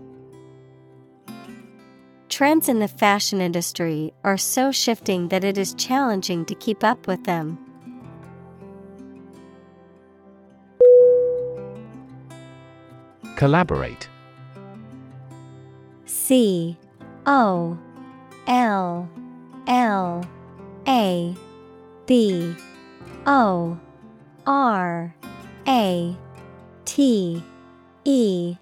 Trends 2.31 2.71
in 2.71 2.79
the 2.79 2.89
fashion 2.89 3.43
industry 3.43 4.15
are 4.25 4.39
so 4.39 4.73
shifting 4.73 5.29
that 5.29 5.45
it 5.45 5.59
is 5.59 5.75
challenging 5.75 6.47
to 6.47 6.55
keep 6.55 6.83
up 6.83 7.07
with 7.07 7.23
them. 7.25 7.59
Collaborate. 13.45 14.09
C 16.07 16.79
O 17.27 17.77
L 18.47 19.11
L 19.67 20.25
A 20.89 21.35
B 22.07 22.57
O 23.27 23.79
R 24.47 25.15
A 25.69 26.17
T 26.87 27.45
E 28.07 28.57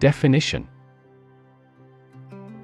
Definition 0.00 0.66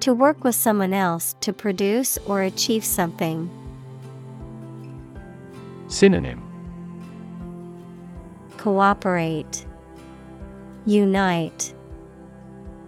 To 0.01 0.13
work 0.13 0.43
with 0.43 0.55
someone 0.55 0.91
else 0.91 1.37
to 1.39 1.53
produce 1.53 2.17
or 2.27 2.41
achieve 2.41 2.83
something. 2.83 3.49
Synonym 5.87 6.43
Cooperate, 8.57 9.65
Unite, 10.89 11.71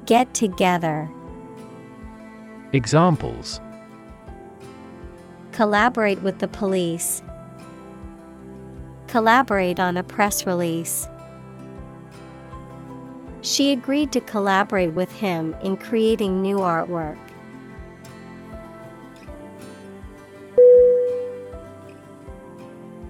Get 0.07 0.33
together. 0.33 1.07
Examples 2.73 3.61
Collaborate 5.51 6.19
with 6.23 6.39
the 6.39 6.47
police. 6.47 7.21
Collaborate 9.05 9.79
on 9.79 9.97
a 9.97 10.03
press 10.03 10.47
release. 10.47 11.07
She 13.41 13.71
agreed 13.71 14.11
to 14.13 14.21
collaborate 14.21 14.93
with 14.93 15.11
him 15.11 15.55
in 15.61 15.77
creating 15.77 16.41
new 16.41 16.57
artwork. 16.57 17.19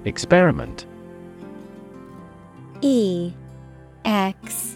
Experiment 0.04 0.86
E 2.82 3.32
X 4.04 4.76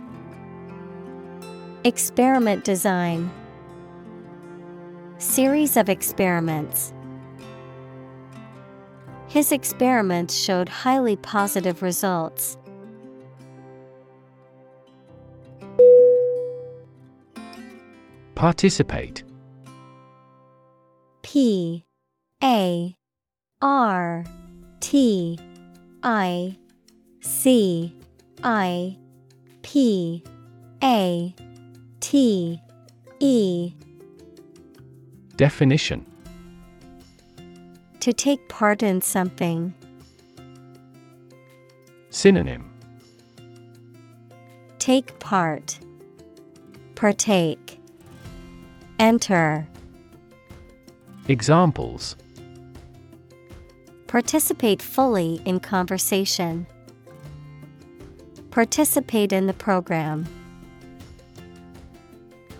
Experiment 1.83 2.63
design 2.63 3.31
Series 5.17 5.77
of 5.77 5.89
experiments. 5.89 6.93
His 9.27 9.51
experiments 9.51 10.35
showed 10.35 10.69
highly 10.69 11.15
positive 11.15 11.81
results. 11.81 12.59
Participate 18.35 19.23
P 21.23 21.83
A 22.43 22.95
R 23.59 24.23
T 24.81 25.39
I 26.03 26.57
C 27.21 27.95
I 28.43 28.97
P 29.63 30.23
A 30.83 31.33
T 32.01 32.61
E 33.19 33.73
Definition 35.37 36.05
To 38.01 38.11
take 38.11 38.49
part 38.49 38.83
in 38.83 39.01
something. 39.01 39.73
Synonym 42.09 42.69
Take 44.79 45.17
part. 45.19 45.79
Partake. 46.95 47.79
Enter. 48.99 49.67
Examples 51.27 52.15
Participate 54.07 54.81
fully 54.81 55.41
in 55.45 55.59
conversation. 55.59 56.65
Participate 58.49 59.31
in 59.31 59.45
the 59.45 59.53
program. 59.53 60.27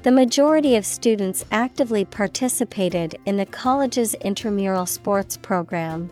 The 0.03 0.11
majority 0.11 0.75
of 0.77 0.85
students 0.85 1.45
actively 1.51 2.05
participated 2.05 3.19
in 3.27 3.37
the 3.37 3.45
college's 3.45 4.15
intramural 4.15 4.87
sports 4.87 5.37
program. 5.37 6.09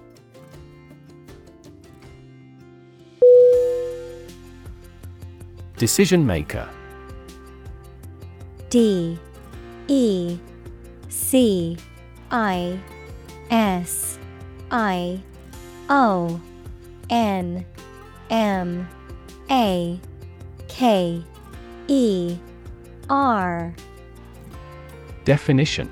Decision 5.78 6.24
Maker. 6.24 6.70
D. 8.70 9.18
E. 9.88 10.38
C. 11.08 11.76
I. 12.30 12.78
S. 13.50 14.20
I. 14.70 15.20
O. 15.90 16.40
N. 17.10 17.66
M. 18.30 18.88
A. 19.50 20.00
K. 20.68 21.24
E 21.88 22.38
R 23.10 23.74
Definition 25.26 25.92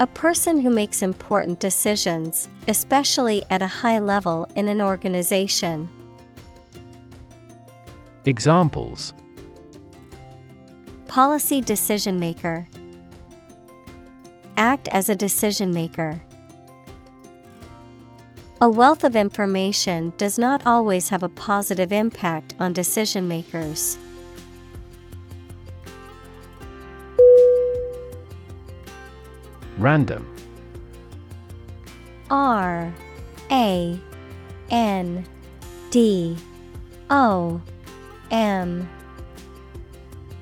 A 0.00 0.06
person 0.06 0.60
who 0.60 0.70
makes 0.70 1.02
important 1.02 1.60
decisions, 1.60 2.48
especially 2.68 3.44
at 3.50 3.62
a 3.62 3.66
high 3.66 3.98
level 3.98 4.48
in 4.54 4.68
an 4.68 4.80
organization. 4.80 5.88
Examples 8.24 9.12
Policy 11.08 11.60
decision 11.60 12.20
maker. 12.20 12.68
Act 14.56 14.88
as 14.88 15.08
a 15.08 15.16
decision 15.16 15.72
maker. 15.72 16.20
A 18.60 18.68
wealth 18.68 19.04
of 19.04 19.14
information 19.14 20.12
does 20.16 20.38
not 20.38 20.66
always 20.66 21.08
have 21.08 21.22
a 21.22 21.28
positive 21.28 21.92
impact 21.92 22.54
on 22.58 22.72
decision 22.72 23.28
makers. 23.28 23.96
Random. 29.78 30.26
R 32.30 32.92
A 33.50 34.00
N 34.70 35.24
D 35.90 36.36
O 37.10 37.60
M. 38.30 38.88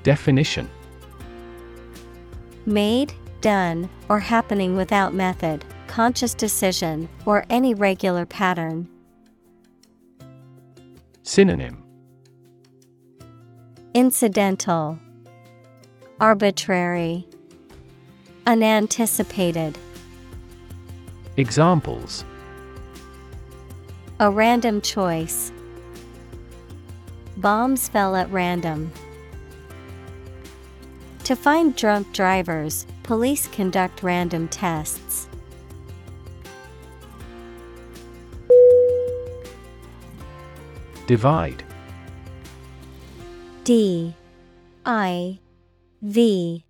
Definition. 0.03 0.69
Made, 2.65 3.13
done, 3.43 3.89
or 4.09 4.19
happening 4.19 4.75
without 4.75 5.15
method, 5.15 5.65
conscious 5.87 6.33
decision, 6.33 7.09
or 7.27 7.45
any 7.51 7.75
regular 7.75 8.25
pattern. 8.25 8.89
Synonym. 11.23 11.83
Incidental, 13.95 14.99
Arbitrary, 16.21 17.29
Unanticipated. 18.49 19.77
Examples 21.37 22.25
A 24.21 24.31
random 24.31 24.81
choice. 24.81 25.51
Bombs 27.39 27.89
fell 27.89 28.15
at 28.15 28.31
random. 28.31 28.93
To 31.25 31.35
find 31.35 31.75
drunk 31.75 32.13
drivers, 32.13 32.87
police 33.03 33.49
conduct 33.49 34.05
random 34.05 34.47
tests. 34.47 35.27
Divide 41.09 41.65
D 43.65 44.15
I 44.85 45.41
V 46.01 46.65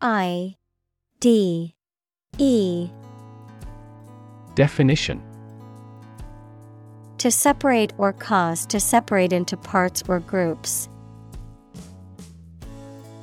I 0.00 0.56
D 1.22 1.72
E 2.38 2.90
Definition 4.56 5.22
To 7.18 7.30
separate 7.30 7.92
or 7.96 8.12
cause 8.12 8.66
to 8.66 8.80
separate 8.80 9.32
into 9.32 9.56
parts 9.56 10.02
or 10.08 10.18
groups. 10.18 10.88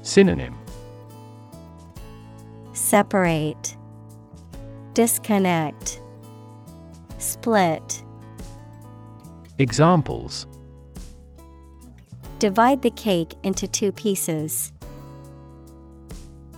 Synonym 0.02 0.58
Separate, 2.72 3.76
Disconnect, 4.94 6.00
Split. 7.18 8.02
Examples 9.58 10.48
Divide 12.40 12.82
the 12.82 12.92
cake 12.92 13.34
into 13.44 13.68
two 13.68 13.92
pieces. 13.92 14.72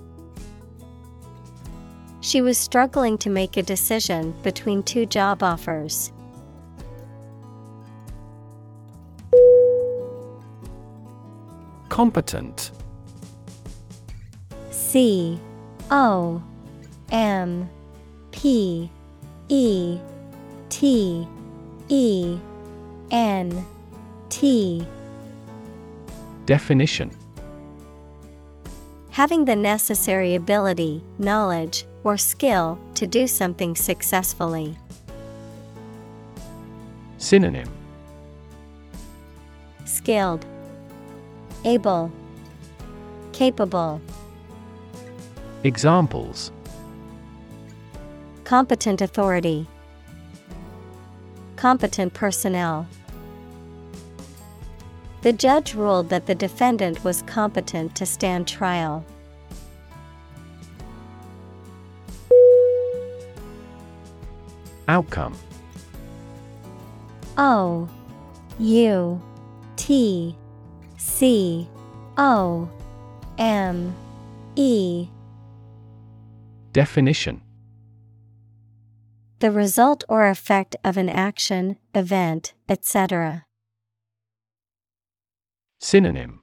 She 2.21 2.39
was 2.39 2.57
struggling 2.57 3.17
to 3.19 3.31
make 3.31 3.57
a 3.57 3.63
decision 3.63 4.35
between 4.43 4.83
two 4.83 5.07
job 5.07 5.41
offers. 5.41 6.11
Competent. 11.89 12.71
C 14.69 15.39
O 15.89 16.41
M 17.11 17.69
P 18.31 18.89
E 19.49 19.99
T 20.69 21.27
E 21.89 22.37
N 23.09 23.65
T. 24.29 24.85
Definition. 26.45 27.11
Having 29.09 29.45
the 29.45 29.55
necessary 29.55 30.35
ability, 30.35 31.03
knowledge, 31.19 31.85
or 32.03 32.17
skill 32.17 32.79
to 32.95 33.05
do 33.05 33.27
something 33.27 33.75
successfully. 33.75 34.77
Synonym 37.17 37.69
Skilled, 39.85 40.45
Able, 41.65 42.11
Capable. 43.33 44.01
Examples 45.63 46.51
Competent 48.43 49.01
authority. 49.01 49.67
Competent 51.55 52.13
personnel. 52.13 52.87
The 55.21 55.33
judge 55.33 55.75
ruled 55.75 56.09
that 56.09 56.25
the 56.25 56.33
defendant 56.33 57.03
was 57.03 57.21
competent 57.21 57.95
to 57.95 58.07
stand 58.07 58.47
trial. 58.47 59.05
Outcome. 64.91 65.37
O 67.37 67.87
U 68.59 69.21
T 69.77 70.35
C 70.97 71.65
O 72.17 72.69
M 73.37 73.95
E. 74.57 75.07
Definition. 76.73 77.41
The 79.39 79.49
result 79.49 80.03
or 80.09 80.27
effect 80.27 80.75
of 80.83 80.97
an 80.97 81.07
action, 81.07 81.77
event, 81.95 82.53
etc. 82.67 83.45
Synonym. 85.79 86.41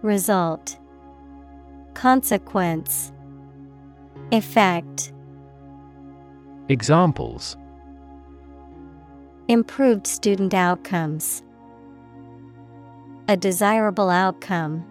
Result. 0.00 0.78
Consequence. 1.94 3.10
Effect 4.30 5.12
Examples. 6.68 7.56
Improved 9.46 10.04
student 10.04 10.52
outcomes. 10.52 11.44
A 13.28 13.36
desirable 13.36 14.10
outcome. 14.10 14.84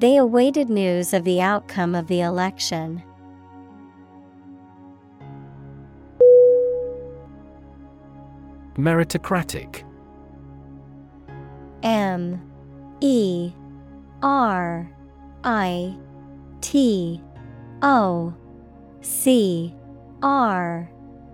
They 0.00 0.16
awaited 0.16 0.68
news 0.68 1.14
of 1.14 1.24
the 1.24 1.40
outcome 1.40 1.94
of 1.94 2.08
the 2.08 2.20
election. 2.20 3.02
Meritocratic. 8.74 9.82
M. 11.82 12.38
E. 13.00 13.52
R. 14.22 14.90
I. 15.42 15.96
T. 16.60 17.22
O 17.80 18.34
C 19.00 19.74
R 20.22 20.90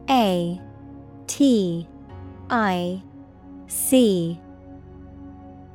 A 0.08 0.60
T 1.26 1.88
I 2.50 3.02
C 3.66 4.40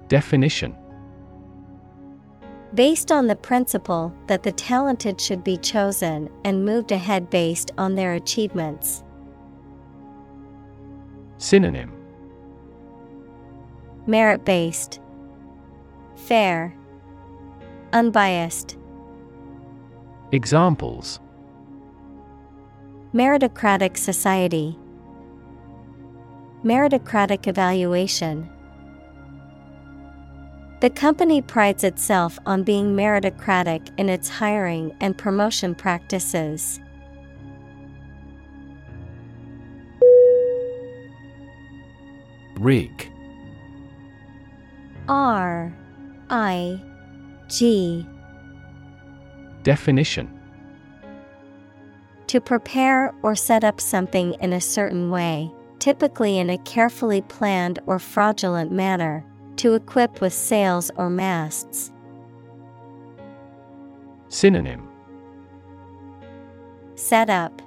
Definition. 0.08 0.76
Based 2.74 3.12
on 3.12 3.28
the 3.28 3.36
principle 3.36 4.14
that 4.28 4.44
the 4.44 4.52
talented 4.52 5.20
should 5.20 5.44
be 5.44 5.58
chosen 5.58 6.30
and 6.44 6.66
moved 6.66 6.92
ahead 6.92 7.30
based 7.30 7.72
on 7.78 7.96
their 7.96 8.14
achievements. 8.14 9.04
Synonym. 11.38 11.92
Merit 14.06 14.46
based, 14.46 15.00
Fair, 16.16 16.76
Unbiased. 17.94 18.78
Examples 20.32 21.20
Meritocratic 23.14 23.98
society, 23.98 24.78
Meritocratic 26.64 27.48
evaluation. 27.48 28.48
The 30.82 30.92
company 30.92 31.42
prides 31.42 31.84
itself 31.84 32.38
on 32.46 32.62
being 32.62 32.96
meritocratic 32.96 33.90
in 33.98 34.10
its 34.10 34.30
hiring 34.30 34.96
and 35.02 35.18
promotion 35.18 35.74
practices. 35.74 36.80
Rig 42.58 43.12
R 45.08 45.76
I 46.30 46.80
G 47.48 48.06
Definition 49.64 50.39
To 52.30 52.40
prepare 52.40 53.12
or 53.24 53.36
set 53.36 53.64
up 53.64 53.82
something 53.82 54.36
in 54.36 54.54
a 54.54 54.62
certain 54.62 55.10
way, 55.10 55.52
typically 55.80 56.38
in 56.38 56.52
a 56.52 56.60
carefully 56.60 57.24
planned 57.24 57.80
or 57.88 57.98
fraudulent 57.98 58.72
manner, 58.72 59.26
to 59.56 59.74
equip 59.74 60.22
with 60.22 60.32
sails 60.32 60.92
or 60.96 61.10
masts. 61.10 61.92
Synonym 64.28 64.88
Set 66.94 67.32
up, 67.32 67.64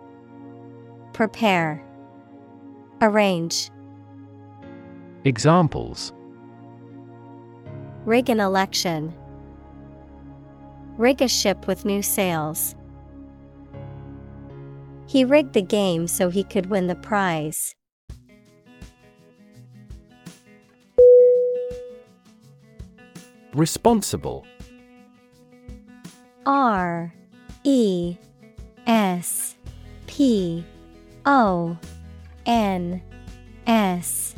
Prepare, 1.12 1.84
Arrange. 3.00 3.68
Examples 5.24 6.12
Rig 8.04 8.30
an 8.30 8.38
election. 8.38 9.12
Rig 10.98 11.20
a 11.20 11.26
ship 11.26 11.66
with 11.66 11.84
new 11.84 12.00
sails. 12.00 12.76
He 15.12 15.26
rigged 15.26 15.52
the 15.52 15.60
game 15.60 16.06
so 16.06 16.30
he 16.30 16.42
could 16.42 16.70
win 16.70 16.86
the 16.86 16.94
prize. 16.94 17.74
Responsible. 23.52 24.46
R 26.46 27.12
E 27.62 28.16
S 28.86 29.54
P 30.06 30.64
O 31.26 31.76
N 32.46 33.02
S 33.66 34.34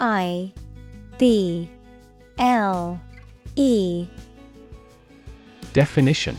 I 0.00 0.54
B 1.18 1.68
L 2.38 2.98
E. 3.56 4.06
Definition 5.74 6.38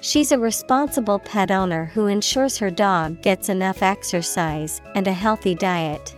She's 0.00 0.30
a 0.30 0.38
responsible 0.38 1.18
pet 1.18 1.50
owner 1.50 1.86
who 1.86 2.06
ensures 2.06 2.56
her 2.58 2.70
dog 2.70 3.20
gets 3.20 3.48
enough 3.48 3.82
exercise 3.82 4.80
and 4.94 5.06
a 5.08 5.12
healthy 5.12 5.54
diet. 5.54 6.14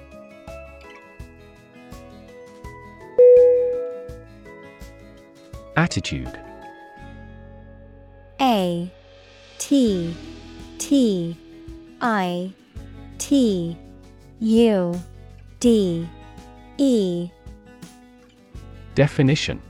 Attitude. 5.77 6.39
A 8.41 8.91
T 9.59 10.15
T 10.79 11.37
I 12.03 12.53
T 13.19 13.77
U 14.41 15.03
D 15.59 16.09
E. 16.77 17.31
Definition 18.95 19.63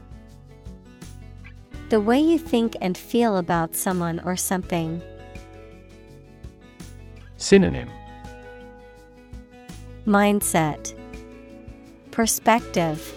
The 1.91 1.99
way 2.01 2.20
you 2.20 2.38
think 2.38 2.76
and 2.80 2.97
feel 2.97 3.36
about 3.36 3.74
someone 3.74 4.20
or 4.20 4.36
something. 4.36 5.03
Synonym 7.36 7.91
Mindset 10.07 10.95
Perspective 12.12 13.12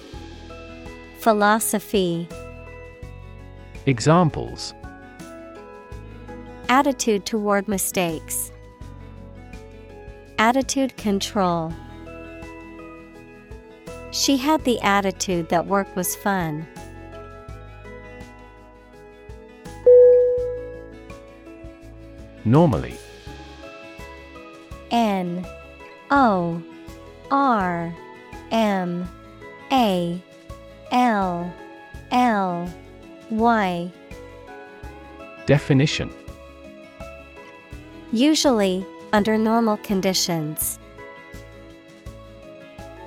Philosophy 1.20 2.28
Examples 3.86 4.74
Attitude 6.68 7.28
toward 7.28 7.68
mistakes. 7.68 8.52
Attitude 10.40 10.98
control. 10.98 11.72
She 14.10 14.38
had 14.38 14.64
the 14.64 14.82
attitude 14.82 15.50
that 15.50 15.68
work 15.68 15.96
was 15.96 16.16
fun. 16.16 16.66
Normally. 22.46 22.98
N 24.92 25.46
O 26.12 26.62
R 27.32 27.96
M 28.52 29.08
A 29.72 30.22
L 30.92 31.54
L 32.12 32.74
Y. 33.30 33.92
Definition. 35.46 36.10
Usually, 38.12 38.86
under 39.12 39.38
normal 39.38 39.78
conditions. 39.78 40.80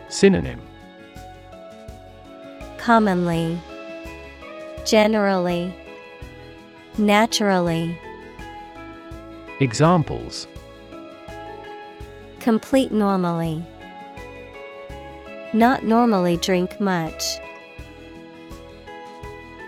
Synonym. 0.09 0.61
Commonly, 2.79 3.59
Generally, 4.85 5.75
Naturally. 6.99 7.99
Examples 9.61 10.47
Complete 12.41 12.93
normally. 12.93 13.65
Not 15.55 15.83
normally 15.83 16.37
drink 16.37 16.79
much. 16.79 17.23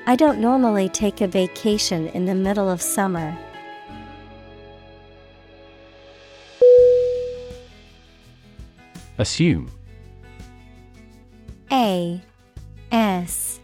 I 0.07 0.14
don't 0.14 0.41
normally 0.41 0.91
take 0.91 1.22
a 1.22 1.26
vacation 1.26 2.09
in 2.09 2.26
the 2.26 2.34
middle 2.34 2.68
of 2.68 2.82
summer. 2.82 3.36
Assume 9.16 9.70
A 11.72 12.20
S 12.93 13.61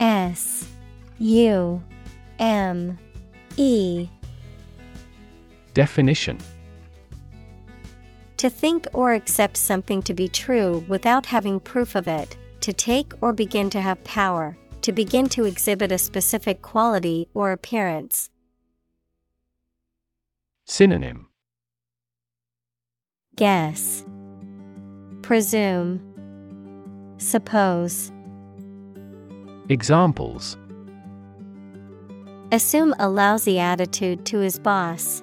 S 0.00 0.68
U 1.18 1.82
M 2.38 2.98
E 3.58 4.08
Definition 5.76 6.38
To 8.38 8.48
think 8.48 8.86
or 8.94 9.12
accept 9.12 9.58
something 9.58 10.00
to 10.04 10.14
be 10.14 10.26
true 10.26 10.82
without 10.88 11.26
having 11.26 11.60
proof 11.60 11.94
of 11.94 12.08
it, 12.08 12.34
to 12.62 12.72
take 12.72 13.12
or 13.20 13.34
begin 13.34 13.68
to 13.68 13.82
have 13.82 14.02
power, 14.02 14.56
to 14.80 14.92
begin 14.92 15.28
to 15.28 15.44
exhibit 15.44 15.92
a 15.92 15.98
specific 15.98 16.62
quality 16.62 17.28
or 17.34 17.52
appearance. 17.52 18.30
Synonym 20.64 21.26
Guess, 23.36 24.06
Presume, 25.20 26.00
Suppose. 27.18 28.10
Examples 29.68 30.56
Assume 32.50 32.94
a 32.98 33.10
lousy 33.10 33.58
attitude 33.58 34.24
to 34.24 34.38
his 34.38 34.58
boss. 34.58 35.22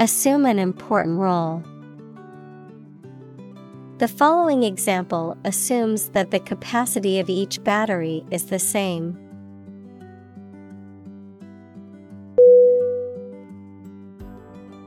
Assume 0.00 0.46
an 0.46 0.60
important 0.60 1.18
role. 1.18 1.64
The 3.98 4.06
following 4.06 4.62
example 4.62 5.36
assumes 5.44 6.10
that 6.10 6.30
the 6.30 6.38
capacity 6.38 7.18
of 7.18 7.28
each 7.28 7.64
battery 7.64 8.24
is 8.30 8.44
the 8.44 8.60
same. 8.60 9.18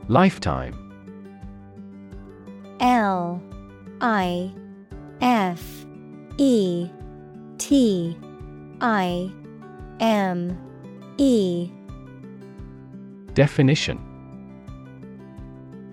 Lifetime 0.07 0.78
L 2.80 3.43
I 3.99 4.53
F 5.20 5.86
E 6.38 6.89
T 7.57 8.18
I 8.80 9.30
M 9.99 10.57
E 11.18 11.70
Definition 13.34 14.11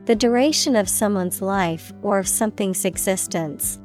The 0.09 0.17
duration 0.17 0.75
of 0.75 0.89
someone's 0.89 1.43
life 1.43 1.93
or 2.01 2.19
of 2.19 2.27
something's 2.27 2.87
existence. 2.87 3.79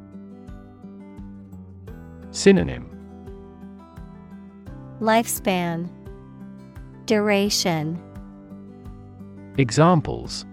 Synonym 2.31 2.87
Lifespan 5.01 5.89
Duration 7.07 8.01
Examples 9.57 10.45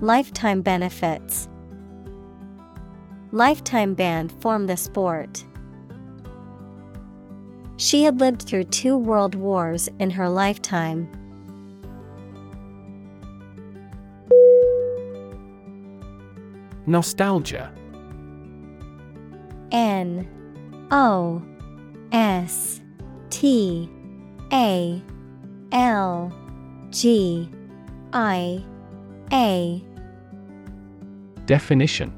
Lifetime 0.00 0.62
benefits. 0.62 1.48
Lifetime 3.30 3.94
ban 3.94 4.28
form 4.40 4.66
the 4.66 4.76
sport. 4.76 5.44
She 7.76 8.02
had 8.02 8.18
lived 8.18 8.42
through 8.42 8.64
two 8.64 8.96
world 8.96 9.36
wars 9.36 9.88
in 10.00 10.10
her 10.10 10.28
lifetime. 10.28 11.08
Nostalgia. 16.86 17.72
N 19.72 20.28
O 20.90 21.42
S 22.12 22.80
T 23.30 23.90
A 24.52 25.02
L 25.72 26.32
G 26.90 27.50
I 28.12 28.64
A. 29.32 29.84
Definition. 31.46 32.12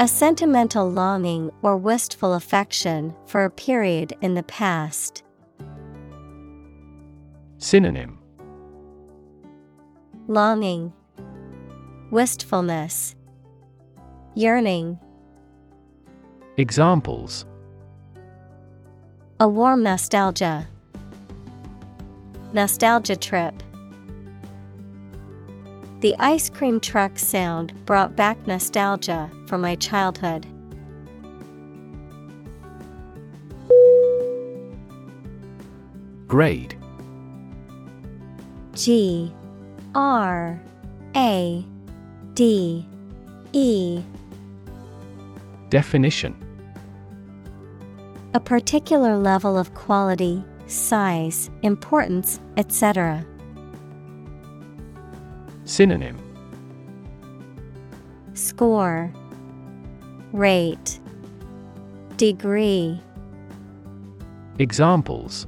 A 0.00 0.08
sentimental 0.08 0.90
longing 0.90 1.50
or 1.62 1.76
wistful 1.76 2.34
affection 2.34 3.14
for 3.26 3.44
a 3.44 3.50
period 3.50 4.14
in 4.20 4.34
the 4.34 4.42
past. 4.42 5.22
Synonym. 7.58 8.18
Longing, 10.26 10.92
Wistfulness, 12.12 13.14
Yearning. 14.34 14.98
Examples 16.58 17.46
A 19.40 19.48
warm 19.48 19.82
nostalgia. 19.82 20.68
Nostalgia 22.52 23.16
trip. 23.16 23.54
The 26.00 26.14
ice 26.18 26.50
cream 26.50 26.80
truck 26.80 27.18
sound 27.18 27.72
brought 27.86 28.14
back 28.14 28.46
nostalgia 28.46 29.30
for 29.46 29.56
my 29.56 29.74
childhood. 29.76 30.46
Grade 36.28 36.76
G 38.74 39.32
R 39.94 40.60
A 41.16 41.66
D 42.34 42.86
E. 43.52 44.02
Definition. 45.68 46.34
A 48.34 48.40
particular 48.40 49.16
level 49.18 49.58
of 49.58 49.74
quality, 49.74 50.42
size, 50.66 51.50
importance, 51.62 52.40
etc. 52.56 53.24
Synonym. 55.64 56.18
Score. 58.32 59.12
Rate. 60.32 60.98
Degree. 62.16 62.98
Examples. 64.58 65.46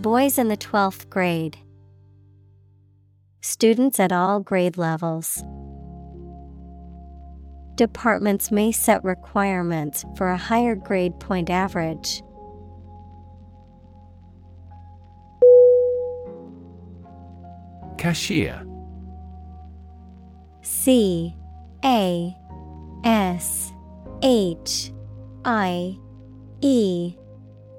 Boys 0.00 0.36
in 0.38 0.48
the 0.48 0.56
12th 0.56 1.08
grade. 1.08 1.56
Students 3.44 3.98
at 3.98 4.12
all 4.12 4.38
grade 4.38 4.78
levels. 4.78 5.42
Departments 7.74 8.52
may 8.52 8.70
set 8.70 9.02
requirements 9.02 10.04
for 10.16 10.30
a 10.30 10.36
higher 10.36 10.76
grade 10.76 11.18
point 11.18 11.50
average. 11.50 12.22
Cashier 17.98 18.64
C 20.62 21.34
A 21.84 22.36
S 23.02 23.72
H 24.22 24.92
I 25.44 25.98
E 26.60 27.16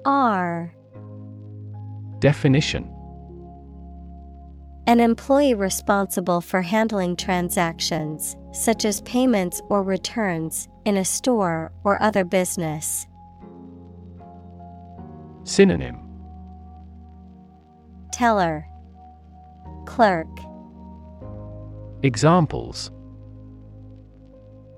R 0.04 0.74
Definition 2.18 2.93
An 4.86 5.00
employee 5.00 5.54
responsible 5.54 6.42
for 6.42 6.60
handling 6.60 7.16
transactions, 7.16 8.36
such 8.52 8.84
as 8.84 9.00
payments 9.00 9.62
or 9.70 9.82
returns, 9.82 10.68
in 10.84 10.98
a 10.98 11.04
store 11.04 11.72
or 11.84 12.02
other 12.02 12.22
business. 12.22 13.06
Synonym. 15.44 15.96
Teller. 18.12 18.66
Clerk. 19.86 20.28
Examples. 22.02 22.90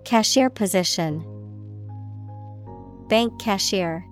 Cashier 0.05 0.51
position. 0.51 1.25
Bank 3.09 3.41
cashier. 3.41 4.05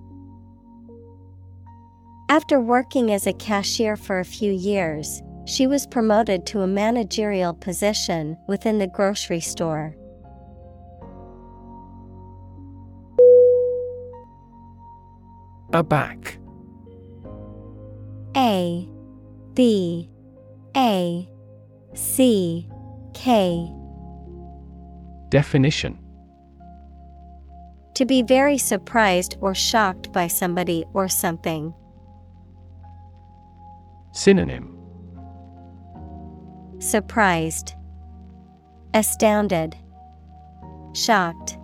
After 2.29 2.59
working 2.59 3.13
as 3.13 3.29
a 3.29 3.33
cashier 3.33 3.97
for 3.97 4.19
a 4.19 4.25
few 4.25 4.51
years, 4.51 5.23
she 5.47 5.67
was 5.67 5.87
promoted 5.87 6.47
to 6.47 6.61
a 6.61 6.67
managerial 6.67 7.53
position 7.55 8.37
within 8.49 8.79
the 8.79 8.87
grocery 8.87 9.41
store. 9.41 9.95
Aback 15.73 16.39
A 18.37 18.89
B 19.55 20.09
A 20.77 21.29
C 21.95 22.69
K 23.13 23.71
Definition 25.31 25.99
To 27.95 28.05
be 28.05 28.23
very 28.23 28.57
surprised 28.57 29.37
or 29.41 29.55
shocked 29.55 30.13
by 30.13 30.29
somebody 30.29 30.85
or 30.95 31.09
something. 31.09 31.75
Synonym 34.13 34.74
Surprised, 36.85 37.73
Astounded, 38.93 39.75
Shocked, 40.93 41.57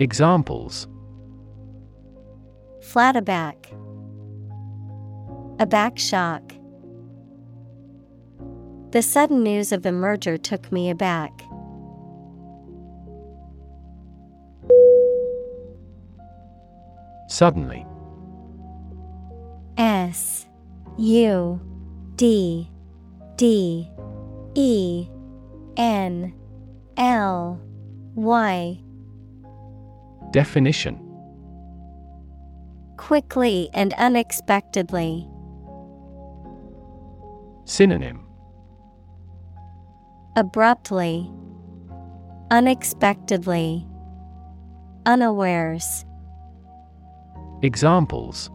Examples. 0.00 0.88
Flat 2.82 3.14
aback, 3.14 3.70
A 5.60 5.66
back 5.66 6.00
shock. 6.00 6.42
The 8.90 9.02
sudden 9.02 9.44
news 9.44 9.70
of 9.70 9.82
the 9.82 9.92
merger 9.92 10.36
took 10.36 10.72
me 10.72 10.90
aback. 10.90 11.30
Suddenly. 17.28 17.86
S 19.76 20.48
U 20.98 21.60
D 22.16 22.68
D 23.40 23.88
E 24.54 25.08
N 25.78 26.34
L 26.98 27.58
Y 28.14 28.82
Definition 30.30 30.98
Quickly 32.98 33.70
and 33.72 33.94
unexpectedly. 33.94 35.26
Synonym 37.64 38.26
Abruptly, 40.36 41.32
Unexpectedly, 42.50 43.86
Unawares. 45.06 46.04
Examples 47.62 48.50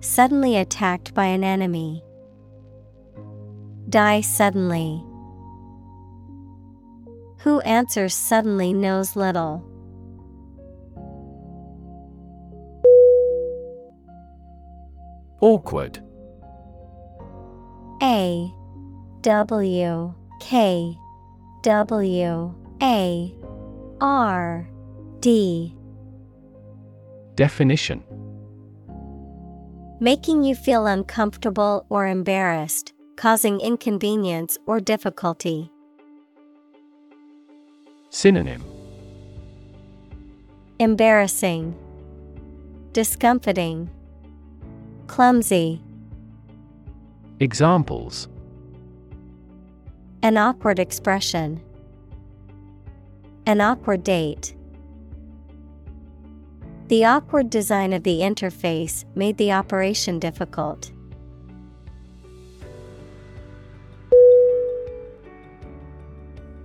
Suddenly 0.00 0.56
attacked 0.56 1.14
by 1.14 1.26
an 1.26 1.44
enemy. 1.44 2.02
Die 3.88 4.20
suddenly. 4.20 5.02
Who 7.38 7.60
answers 7.60 8.14
suddenly 8.14 8.74
knows 8.74 9.16
little. 9.16 9.64
Awkward 15.40 16.00
A 18.02 18.52
W 19.22 20.14
K 20.40 20.98
W 21.62 22.54
A 22.82 23.34
R 24.00 24.68
D 25.20 25.74
Definition 27.36 28.04
Making 30.00 30.42
you 30.42 30.54
feel 30.54 30.86
uncomfortable 30.86 31.86
or 31.88 32.06
embarrassed, 32.06 32.92
causing 33.18 33.58
inconvenience 33.60 34.56
or 34.64 34.78
difficulty. 34.78 35.72
Synonym 38.10 38.64
Embarrassing, 40.78 41.74
Discomfiting, 42.92 43.90
Clumsy, 45.08 45.82
Examples 47.40 48.28
An 50.22 50.36
awkward 50.36 50.78
expression, 50.78 51.60
An 53.46 53.60
awkward 53.60 54.04
date. 54.04 54.54
The 56.86 57.04
awkward 57.04 57.50
design 57.50 57.92
of 57.92 58.04
the 58.04 58.20
interface 58.20 59.04
made 59.16 59.36
the 59.38 59.50
operation 59.50 60.20
difficult. 60.20 60.92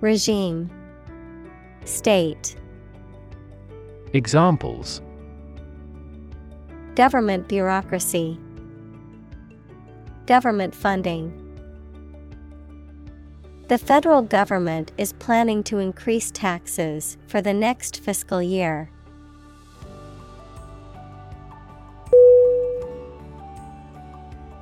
Regime. 0.00 0.70
State. 1.84 2.56
Examples. 4.12 5.02
Government 6.94 7.48
bureaucracy, 7.48 8.38
Government 10.26 10.74
funding. 10.74 11.32
The 13.68 13.78
federal 13.78 14.20
government 14.20 14.92
is 14.98 15.14
planning 15.14 15.62
to 15.64 15.78
increase 15.78 16.30
taxes 16.30 17.16
for 17.26 17.40
the 17.40 17.54
next 17.54 18.00
fiscal 18.00 18.42
year. 18.42 18.90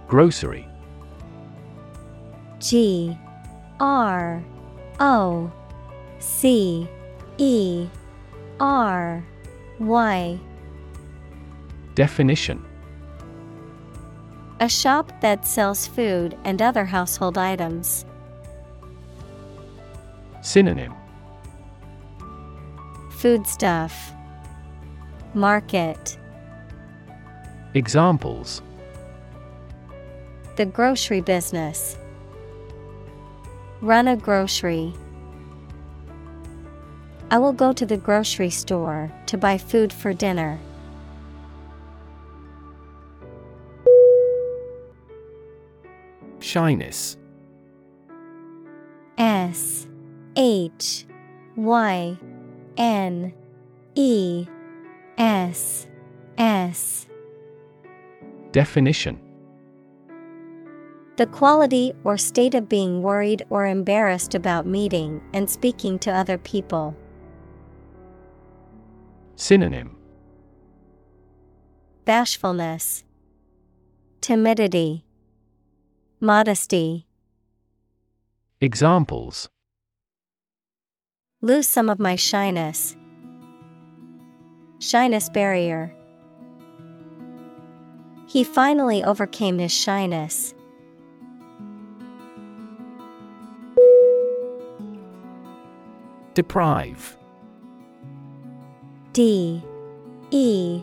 Grocery. 0.07 0.69
G 2.61 3.19
R 3.81 4.43
O 5.01 5.51
C 6.19 6.89
E 7.39 7.89
R 8.59 9.25
Y 9.79 10.41
Definition. 11.95 12.63
A 14.61 14.69
shop 14.69 15.13
that 15.23 15.47
sells 15.47 15.87
food 15.87 16.37
and 16.45 16.61
other 16.61 16.85
household 16.85 17.39
items. 17.39 18.05
Synonym. 20.43 20.95
Foodstuff. 23.11 24.13
Market. 25.33 26.19
Examples. 27.75 28.63
The 30.57 30.67
grocery 30.67 31.21
business. 31.21 31.99
Run 33.87 34.09
a 34.09 34.17
grocery. 34.17 34.93
I 37.31 37.39
will 37.39 37.53
go 37.53 37.73
to 37.73 37.87
the 37.87 37.97
grocery 37.97 38.51
store 38.51 39.13
to 39.27 39.39
buy 39.39 39.59
food 39.59 39.93
for 39.93 40.13
dinner. 40.13 40.59
Shyness 46.41 47.17
S 49.19 49.87
H 50.35 51.07
Y 51.55 52.19
N 52.77 53.33
E 53.95 54.49
S 55.17 55.87
S 56.37 57.07
Definition 58.51 59.26
The 61.17 61.27
quality 61.27 61.95
or 62.05 62.19
state 62.19 62.55
of 62.55 62.69
being 62.69 63.03
worried 63.03 63.47
or 63.49 63.67
embarrassed 63.67 64.35
about 64.35 64.67
meeting 64.67 65.23
and 65.33 65.49
speaking 65.49 65.99
to 66.01 66.11
other 66.11 66.37
people. 66.37 66.95
Synonym 69.35 69.97
Bashfulness, 72.05 73.03
Timidity, 74.21 75.05
Modesty. 76.21 77.07
Examples 78.61 79.49
Lose 81.41 81.67
some 81.67 81.89
of 81.89 81.99
my 81.99 82.17
shyness. 82.17 82.95
Shyness 84.81 85.31
barrier. 85.31 85.95
He 88.27 88.45
finally 88.45 89.03
overcame 89.03 89.59
his 89.59 89.73
shyness. 89.73 90.55
Deprive 96.37 97.17
D 99.15 99.63
E 100.31 100.83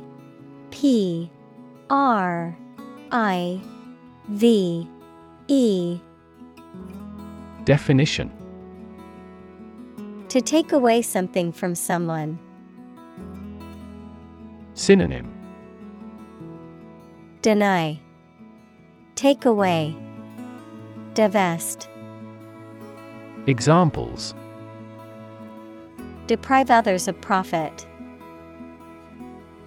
P 0.71 1.29
R 1.91 2.57
I 3.11 3.61
V 4.29 4.89
E 5.47 5.99
Definition 7.65 8.31
To 10.29 10.41
take 10.41 10.71
away 10.71 11.03
something 11.03 11.51
from 11.51 11.75
someone. 11.75 12.39
Synonym 14.73 15.31
Deny. 17.43 17.99
Take 19.13 19.45
away. 19.45 19.95
Divest. 21.13 21.89
Examples 23.45 24.33
Deprive 26.27 26.71
others 26.71 27.07
of 27.07 27.19
profit. 27.19 27.85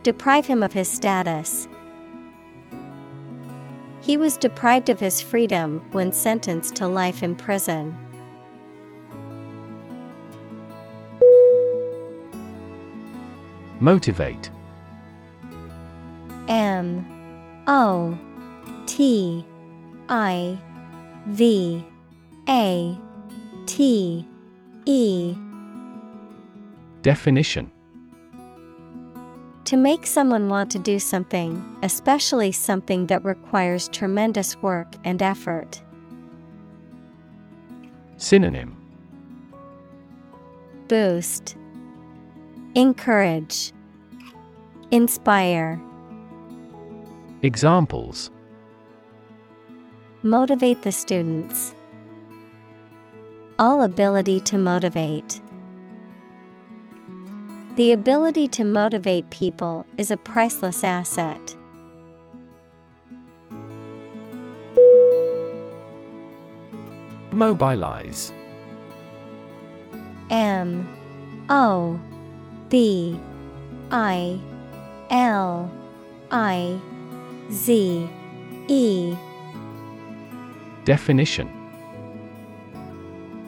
Deprive 0.02 0.46
him 0.46 0.62
of 0.62 0.72
his 0.72 0.88
status. 0.88 1.68
He 4.00 4.16
was 4.16 4.36
deprived 4.36 4.88
of 4.88 5.00
his 5.00 5.20
freedom 5.20 5.84
when 5.92 6.12
sentenced 6.12 6.76
to 6.76 6.86
life 6.86 7.22
in 7.22 7.34
prison. 7.34 7.96
Motivate 13.80 14.50
M 16.48 17.04
O 17.66 18.16
T 18.86 19.44
I 20.08 20.58
V 21.26 21.84
A 22.48 22.98
T 23.66 24.26
E 24.86 25.36
Definition 27.06 27.70
To 29.66 29.76
make 29.76 30.04
someone 30.04 30.48
want 30.48 30.72
to 30.72 30.80
do 30.80 30.98
something, 30.98 31.78
especially 31.84 32.50
something 32.50 33.06
that 33.06 33.24
requires 33.24 33.86
tremendous 33.90 34.56
work 34.56 34.92
and 35.04 35.22
effort. 35.22 35.80
Synonym 38.16 38.76
Boost, 40.88 41.54
Encourage, 42.74 43.72
Inspire, 44.90 45.80
Examples 47.42 48.32
Motivate 50.24 50.82
the 50.82 50.90
students. 50.90 51.72
All 53.60 53.84
ability 53.84 54.40
to 54.40 54.58
motivate. 54.58 55.40
The 57.76 57.92
ability 57.92 58.48
to 58.48 58.64
motivate 58.64 59.28
people 59.28 59.84
is 59.98 60.10
a 60.10 60.16
priceless 60.16 60.82
asset. 60.82 61.54
Mobilize. 67.32 68.32
M 70.30 70.88
O 71.50 72.00
B 72.70 73.20
I 73.90 74.40
L 75.10 75.70
I 76.30 76.80
Z 77.52 78.08
E. 78.68 79.16
Definition. 80.86 81.52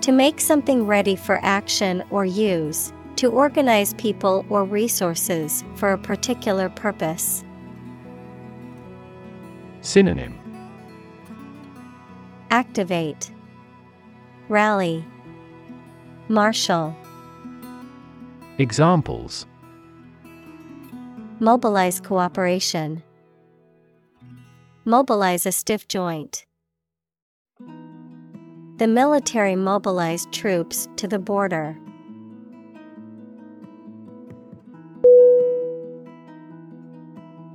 To 0.02 0.12
make 0.12 0.38
something 0.38 0.86
ready 0.86 1.16
for 1.16 1.40
action 1.42 2.04
or 2.10 2.26
use, 2.26 2.92
to 3.18 3.28
organize 3.32 3.94
people 3.94 4.46
or 4.48 4.64
resources 4.64 5.64
for 5.74 5.90
a 5.90 5.98
particular 5.98 6.68
purpose. 6.68 7.42
Synonym 9.80 10.38
Activate, 12.52 13.32
Rally, 14.48 15.04
Marshal. 16.28 16.94
Examples 18.58 19.46
Mobilize 21.40 22.00
cooperation. 22.00 23.02
Mobilize 24.84 25.44
a 25.44 25.50
stiff 25.50 25.88
joint. 25.88 26.46
The 28.78 28.86
military 28.86 29.56
mobilized 29.56 30.30
troops 30.30 30.88
to 30.94 31.08
the 31.08 31.18
border. 31.18 31.76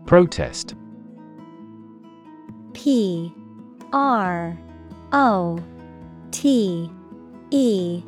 Protest. 0.05 0.75
P 2.73 3.33
R 3.93 4.57
O 5.11 5.59
T 6.31 6.91
E 7.51 8.03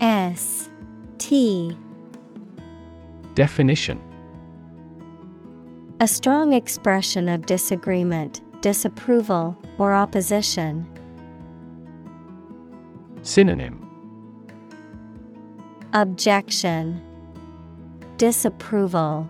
S 0.00 0.68
T. 1.18 1.76
Definition. 3.34 4.00
A 6.00 6.08
strong 6.08 6.52
expression 6.52 7.28
of 7.28 7.46
disagreement, 7.46 8.40
disapproval, 8.62 9.56
or 9.78 9.94
opposition. 9.94 10.86
Synonym. 13.22 13.86
Objection, 15.92 17.00
Disapproval, 18.16 19.28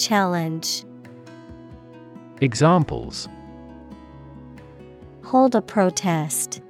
Challenge. 0.00 0.82
Examples 2.40 3.28
Hold 5.24 5.54
a 5.54 5.60
protest. 5.60 6.62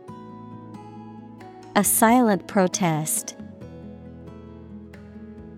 A 1.76 1.84
silent 1.84 2.48
protest. 2.48 3.36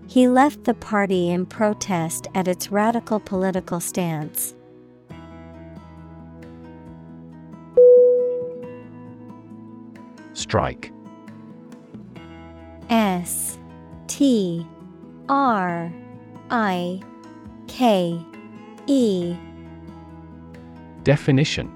He 0.07 0.27
left 0.27 0.65
the 0.65 0.75
party 0.75 1.31
in 1.31 1.47
protest 1.47 2.27
at 2.35 2.47
its 2.47 2.71
radical 2.71 3.19
political 3.19 3.79
stance. 3.79 4.53
Strike 10.33 10.91
S 12.91 13.57
T 14.05 14.67
R 15.27 15.91
I 16.51 17.01
K 17.73 18.23
E. 18.85 19.35
Definition. 21.01 21.71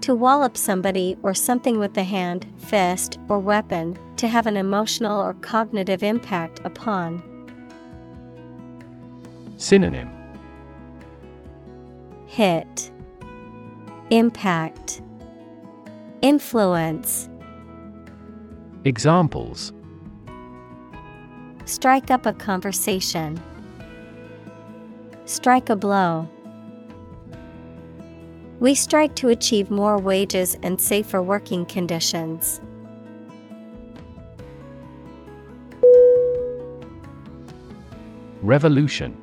To 0.00 0.14
wallop 0.14 0.56
somebody 0.56 1.18
or 1.22 1.34
something 1.34 1.78
with 1.78 1.92
the 1.92 2.04
hand, 2.04 2.46
fist, 2.56 3.18
or 3.28 3.38
weapon, 3.38 3.98
to 4.16 4.26
have 4.26 4.46
an 4.46 4.56
emotional 4.56 5.20
or 5.20 5.34
cognitive 5.34 6.02
impact 6.02 6.62
upon. 6.64 7.22
Synonym. 9.58 10.08
Hit. 12.28 12.90
Impact. 14.08 15.02
Influence. 16.22 17.28
Examples. 18.86 19.74
Strike 21.66 22.10
up 22.10 22.24
a 22.24 22.32
conversation. 22.32 23.38
Strike 25.28 25.68
a 25.68 25.76
blow. 25.76 26.26
We 28.60 28.74
strike 28.74 29.14
to 29.16 29.28
achieve 29.28 29.70
more 29.70 29.98
wages 29.98 30.56
and 30.62 30.80
safer 30.80 31.22
working 31.22 31.66
conditions. 31.66 32.62
Revolution 38.40 39.14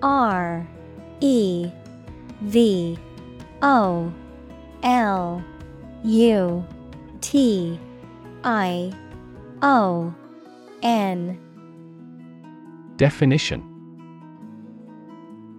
R 0.00 0.64
E 1.20 1.68
V 2.42 2.96
O 3.62 4.12
L 4.84 5.44
U 6.04 6.64
T 7.20 7.80
I 8.44 8.92
O 9.60 10.14
N 10.84 11.36
Definition 12.96 13.73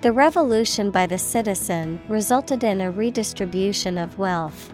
The 0.00 0.12
revolution 0.12 0.92
by 0.92 1.06
the 1.06 1.18
citizen 1.18 2.00
resulted 2.08 2.62
in 2.62 2.80
a 2.80 2.88
redistribution 2.88 3.98
of 3.98 4.16
wealth. 4.16 4.72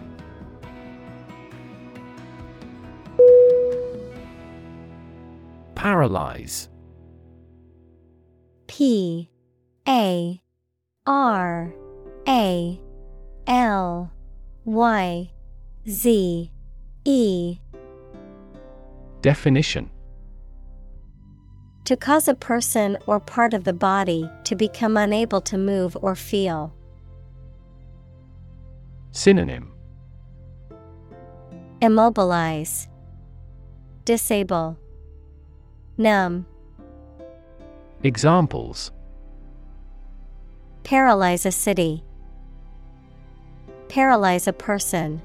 Paralyze. 5.73 6.69
P 8.67 9.31
A 9.87 10.41
R 11.07 11.73
A 12.27 12.81
L 13.47 14.11
Y 14.63 15.31
Z 15.87 16.51
E. 17.05 17.57
Definition 19.21 19.89
To 21.85 21.95
cause 21.95 22.27
a 22.27 22.33
person 22.33 22.97
or 23.05 23.19
part 23.19 23.53
of 23.53 23.63
the 23.63 23.73
body 23.73 24.27
to 24.45 24.55
become 24.55 24.97
unable 24.97 25.39
to 25.41 25.55
move 25.55 25.95
or 26.01 26.15
feel. 26.15 26.73
Synonym 29.11 29.71
Immobilize, 31.81 32.87
Disable, 34.03 34.79
Numb, 35.95 36.47
Examples 38.01 38.91
Paralyze 40.83 41.45
a 41.45 41.51
city, 41.51 42.03
Paralyze 43.89 44.47
a 44.47 44.53
person. 44.53 45.21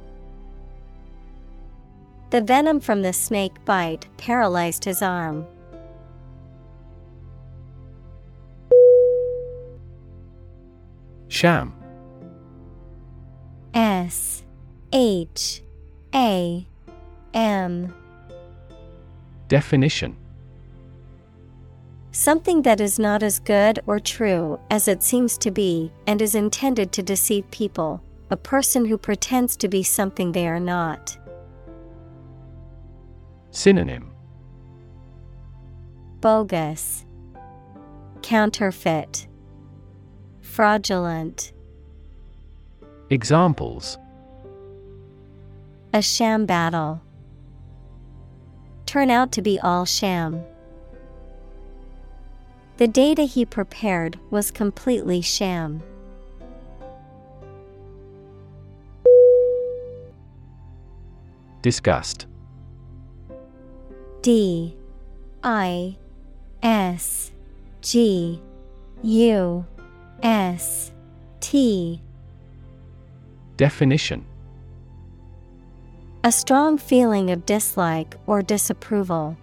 The 2.28 2.42
venom 2.42 2.80
from 2.80 3.00
the 3.00 3.14
snake 3.14 3.64
bite 3.64 4.06
paralyzed 4.18 4.84
his 4.84 5.00
arm. 5.00 5.46
Sham. 11.30 11.72
S 13.72 14.42
H 14.92 15.62
A 16.12 16.66
M. 17.32 17.94
Definition. 19.46 20.16
Something 22.10 22.62
that 22.62 22.80
is 22.80 22.98
not 22.98 23.22
as 23.22 23.38
good 23.38 23.78
or 23.86 24.00
true 24.00 24.58
as 24.70 24.88
it 24.88 25.04
seems 25.04 25.38
to 25.38 25.52
be 25.52 25.92
and 26.08 26.20
is 26.20 26.34
intended 26.34 26.90
to 26.92 27.02
deceive 27.02 27.48
people, 27.52 28.02
a 28.30 28.36
person 28.36 28.84
who 28.84 28.98
pretends 28.98 29.56
to 29.58 29.68
be 29.68 29.84
something 29.84 30.32
they 30.32 30.48
are 30.48 30.58
not. 30.58 31.16
Synonym. 33.52 34.10
Bogus, 36.20 37.06
Counterfeit, 38.20 39.28
Fraudulent, 40.60 41.52
Examples. 43.08 43.96
A 45.94 46.02
sham 46.02 46.44
battle. 46.44 47.00
Turn 48.84 49.10
out 49.10 49.32
to 49.32 49.40
be 49.40 49.58
all 49.58 49.86
sham. 49.86 50.44
The 52.76 52.86
data 52.86 53.22
he 53.22 53.46
prepared 53.46 54.18
was 54.28 54.50
completely 54.50 55.22
sham. 55.22 55.82
Disgust. 61.62 62.26
D. 64.20 64.76
I. 65.42 65.96
S. 66.62 67.32
G. 67.80 68.42
U 69.02 69.64
S 70.22 70.92
T 71.40 72.02
Definition 73.56 74.24
A 76.24 76.32
strong 76.32 76.76
feeling 76.76 77.30
of 77.30 77.46
dislike 77.46 78.16
or 78.26 78.42
disapproval. 78.42 79.36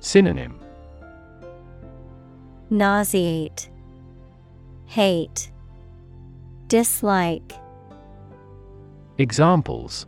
Synonym 0.00 0.58
Nauseate, 2.70 3.68
Hate, 4.86 5.50
Dislike. 6.68 7.52
Examples 9.18 10.06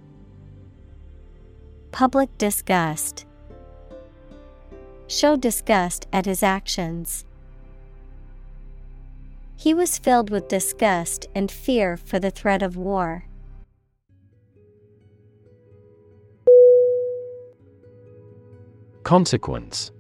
Public 1.93 2.37
disgust. 2.39 3.27
Show 5.07 5.37
disgust 5.37 6.07
at 6.13 6.27
his 6.27 6.43
actions. 6.43 7.25
He 9.59 9.75
was 9.75 9.99
filled 9.99 10.31
with 10.31 10.47
disgust 10.47 11.27
and 11.35 11.51
fear 11.51 11.97
for 11.97 12.21
the 12.21 12.31
threat 12.31 12.63
of 12.63 12.77
war. 12.77 13.25
Consequence. 19.03 19.91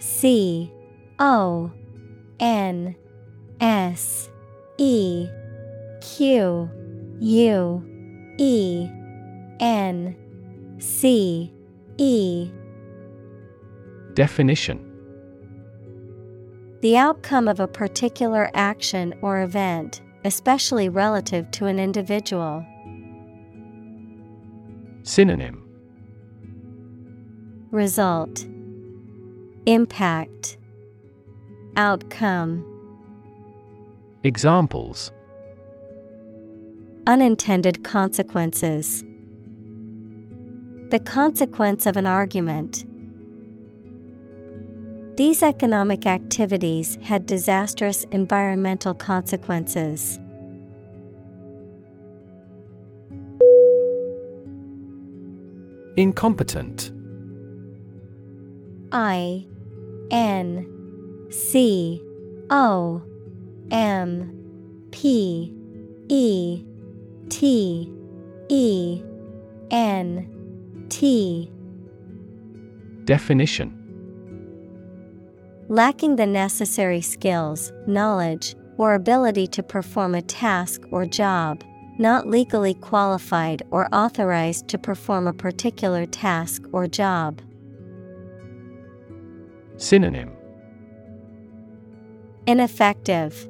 C 0.00 0.72
O 1.20 1.70
N 2.40 2.96
S 3.60 4.30
E 4.76 5.28
Q 6.00 6.68
U 7.20 8.34
E 8.36 8.88
N 9.60 10.16
C 10.80 11.54
E. 11.98 12.50
Definition 14.14 14.89
The 16.80 16.96
outcome 16.96 17.46
of 17.46 17.60
a 17.60 17.68
particular 17.68 18.50
action 18.54 19.12
or 19.20 19.42
event, 19.42 20.00
especially 20.24 20.88
relative 20.88 21.50
to 21.50 21.66
an 21.66 21.78
individual. 21.78 22.64
Synonym 25.02 25.62
Result 27.70 28.46
Impact 29.66 30.56
Outcome 31.76 32.64
Examples 34.24 35.12
Unintended 37.06 37.84
consequences. 37.84 39.04
The 40.90 41.00
consequence 41.04 41.84
of 41.84 41.98
an 41.98 42.06
argument. 42.06 42.86
These 45.20 45.42
economic 45.42 46.06
activities 46.06 46.96
had 47.02 47.26
disastrous 47.26 48.04
environmental 48.04 48.94
consequences. 48.94 50.18
Incompetent. 55.98 56.90
I 58.92 59.46
N 60.10 60.66
C 61.28 62.02
O 62.48 63.02
M 63.70 64.88
P 64.90 65.54
E 66.08 66.64
T 67.28 67.92
E 68.48 69.02
N 69.70 70.86
T. 70.88 71.52
Definition 73.04 73.79
Lacking 75.70 76.16
the 76.16 76.26
necessary 76.26 77.00
skills, 77.00 77.72
knowledge, 77.86 78.56
or 78.76 78.94
ability 78.94 79.46
to 79.46 79.62
perform 79.62 80.16
a 80.16 80.20
task 80.20 80.82
or 80.90 81.06
job, 81.06 81.62
not 81.96 82.26
legally 82.26 82.74
qualified 82.74 83.62
or 83.70 83.88
authorized 83.94 84.66
to 84.66 84.78
perform 84.78 85.28
a 85.28 85.32
particular 85.32 86.06
task 86.06 86.64
or 86.72 86.88
job. 86.88 87.40
Synonym. 89.76 90.32
Ineffective, 92.48 93.48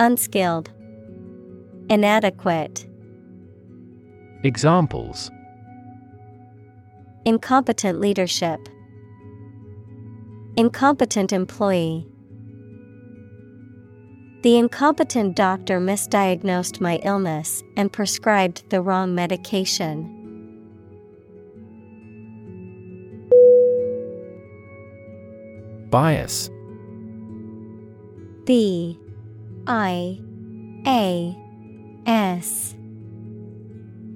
Unskilled, 0.00 0.72
Inadequate, 1.88 2.84
Examples. 4.42 5.30
Incompetent 7.24 8.00
leadership, 8.00 8.58
Incompetent 10.58 11.34
employee. 11.34 12.06
The 14.42 14.56
incompetent 14.56 15.36
doctor 15.36 15.78
misdiagnosed 15.78 16.80
my 16.80 16.96
illness 17.02 17.62
and 17.76 17.92
prescribed 17.92 18.70
the 18.70 18.80
wrong 18.80 19.14
medication. 19.14 20.12
Bias. 25.90 26.48
B. 28.44 28.98
I. 29.66 30.18
A. 30.86 31.36
S. 32.06 32.74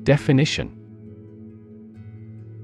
Definition. 0.05 0.75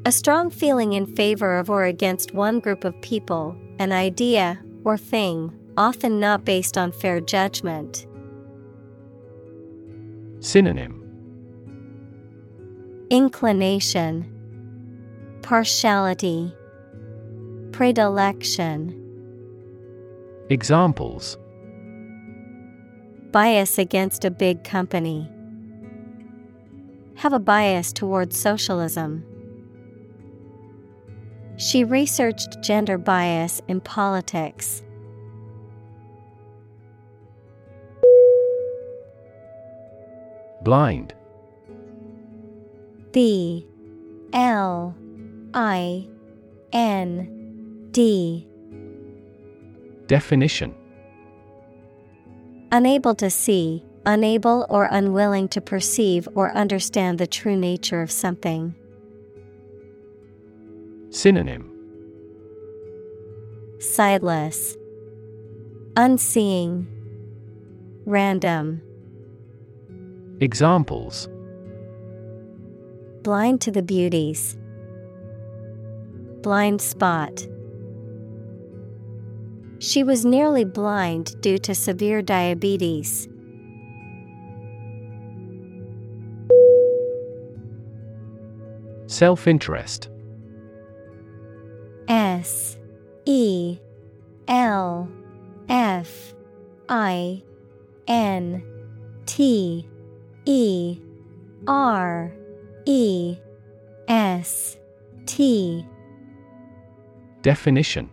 A 0.06 0.12
strong 0.12 0.48
feeling 0.48 0.94
in 0.94 1.04
favor 1.04 1.58
of 1.58 1.68
or 1.68 1.84
against 1.84 2.32
one 2.32 2.60
group 2.60 2.84
of 2.84 2.98
people, 3.02 3.54
an 3.78 3.92
idea, 3.92 4.58
or 4.84 4.96
thing, 4.96 5.52
often 5.76 6.18
not 6.20 6.44
based 6.44 6.78
on 6.78 6.92
fair 6.92 7.20
judgment. 7.20 8.06
Synonym 10.40 11.02
Inclination, 13.10 14.32
Partiality, 15.42 16.52
Predilection. 17.72 19.02
Examples 20.50 21.36
Bias 23.32 23.78
against 23.78 24.24
a 24.24 24.30
big 24.30 24.64
company. 24.64 25.30
Have 27.16 27.32
a 27.32 27.38
bias 27.38 27.92
towards 27.92 28.38
socialism. 28.38 29.24
She 31.56 31.84
researched 31.84 32.60
gender 32.62 32.98
bias 32.98 33.62
in 33.68 33.80
politics. 33.80 34.82
Blind. 40.62 41.14
B. 43.12 43.66
L. 44.32 44.94
I. 45.54 46.08
N. 46.72 47.88
D. 47.92 48.46
Definition. 50.06 50.74
Unable 52.72 53.14
to 53.14 53.30
see, 53.30 53.82
unable 54.04 54.66
or 54.68 54.88
unwilling 54.90 55.48
to 55.48 55.60
perceive 55.60 56.28
or 56.34 56.54
understand 56.54 57.18
the 57.18 57.26
true 57.26 57.56
nature 57.56 58.02
of 58.02 58.10
something. 58.10 58.74
Synonym. 61.16 61.72
Sightless, 63.78 64.76
Unseeing, 65.96 66.86
Random, 68.04 68.82
Examples. 70.40 71.30
Blind 73.22 73.62
to 73.62 73.70
the 73.70 73.82
beauties, 73.82 74.58
Blind 76.42 76.82
spot. 76.82 77.46
She 79.78 80.04
was 80.04 80.26
nearly 80.26 80.66
blind 80.66 81.40
due 81.40 81.56
to 81.56 81.74
severe 81.74 82.20
diabetes. 82.20 83.26
Self 89.06 89.46
interest 89.46 90.10
S 92.08 92.76
E 93.24 93.78
L 94.48 95.08
F 95.68 96.34
I 96.88 97.42
N 98.06 98.62
T 99.26 99.88
E 100.44 101.00
R 101.66 102.32
E 102.84 103.36
S 104.08 104.76
T. 105.26 105.84
Definition. 107.42 108.10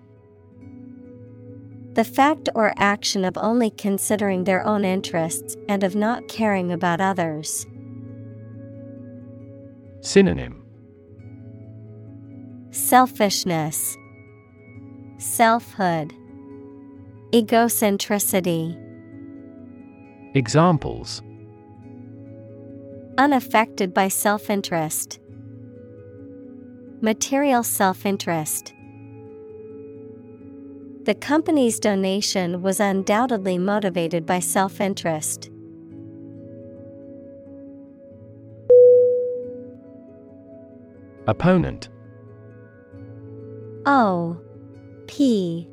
The 1.94 2.04
fact 2.04 2.50
or 2.56 2.74
action 2.78 3.24
of 3.24 3.38
only 3.38 3.70
considering 3.70 4.44
their 4.44 4.66
own 4.66 4.84
interests 4.84 5.56
and 5.70 5.84
of 5.84 5.96
not 5.96 6.28
caring 6.28 6.72
about 6.72 7.00
others. 7.00 7.68
Synonym 10.02 10.63
Selfishness, 12.74 13.96
Selfhood, 15.20 16.12
Egocentricity. 17.32 18.76
Examples 20.34 21.22
Unaffected 23.20 23.94
by 23.94 24.08
self 24.08 24.50
interest. 24.50 25.20
Material 27.02 27.62
self 27.62 28.08
interest. 28.08 28.74
The 31.04 31.14
company's 31.14 31.80
donation 31.80 32.64
was 32.64 32.80
undoubtedly 32.80 33.60
motivated 33.60 34.26
by 34.26 34.40
self 34.40 34.82
interest. 34.82 35.52
Opponent 41.28 41.90
O 43.86 44.38
P 45.08 45.68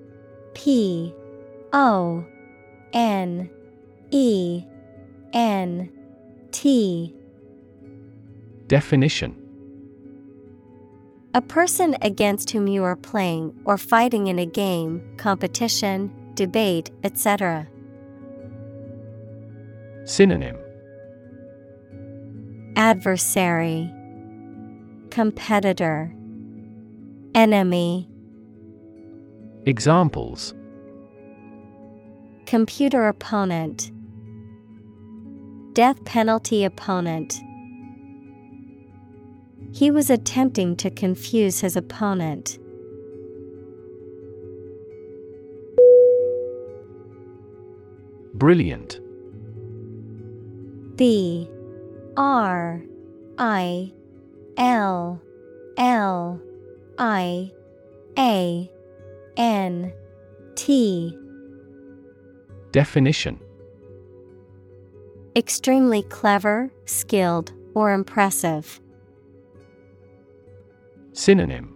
P 0.55 1.15
O 1.73 2.24
N 2.93 3.51
E 4.11 4.65
N 5.32 5.91
T 6.51 7.15
Definition. 8.66 9.37
A 11.35 11.41
person 11.41 11.97
against 12.03 12.51
whom 12.51 12.66
you 12.66 12.82
are 12.82 12.97
playing 12.97 13.55
or 13.65 13.78
fighting 13.78 14.27
in 14.27 14.39
a 14.39 14.47
game, 14.47 15.01
competition, 15.16 16.12
debate, 16.35 16.91
etc. 17.05 17.69
Synonym. 20.05 20.57
Adversary, 22.77 23.93
Competitor, 25.11 26.12
Enemy. 27.35 28.09
Examples 29.65 30.52
Computer 32.47 33.07
opponent, 33.07 33.93
Death 35.74 36.05
penalty 36.05 36.65
opponent. 36.65 37.40
He 39.73 39.93
was 39.93 40.11
attempting 40.11 40.74
to 40.77 40.90
confuse 40.90 41.61
his 41.61 41.77
opponent. 41.77 42.59
Brilliant. 48.35 48.98
B 50.97 51.48
R 52.16 52.82
I 53.39 53.93
L 54.57 55.23
L 55.78 56.40
I 57.02 57.51
A 58.18 58.70
N 59.39 59.90
T. 60.55 61.16
Definition 62.72 63.40
Extremely 65.35 66.02
clever, 66.02 66.70
skilled, 66.85 67.55
or 67.74 67.94
impressive. 67.94 68.81
Synonym 71.14 71.74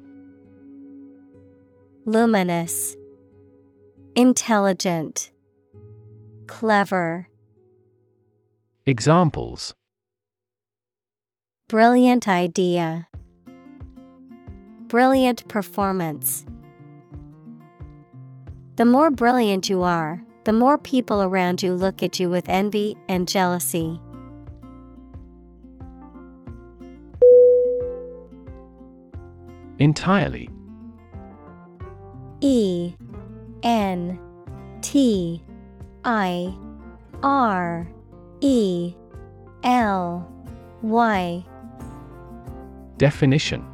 Luminous, 2.05 2.95
Intelligent, 4.15 5.31
Clever. 6.47 7.31
Examples 8.85 9.73
Brilliant 11.69 12.29
idea. 12.29 13.09
Brilliant 14.89 15.49
performance. 15.49 16.45
The 18.77 18.85
more 18.85 19.11
brilliant 19.11 19.71
you 19.71 19.83
are, 19.83 20.23
the 20.45 20.53
more 20.53 20.77
people 20.77 21.23
around 21.23 21.63
you 21.63 21.73
look 21.73 22.03
at 22.03 22.21
you 22.21 22.29
with 22.29 22.49
envy 22.49 22.97
and 23.09 23.27
jealousy. 23.27 23.99
Entirely. 29.79 30.51
E 32.41 32.95
N 33.63 34.19
T 34.83 35.43
I 36.05 36.55
R 37.23 37.89
E 38.41 38.95
L 39.63 40.31
Y 40.83 41.45
Definition 42.99 43.74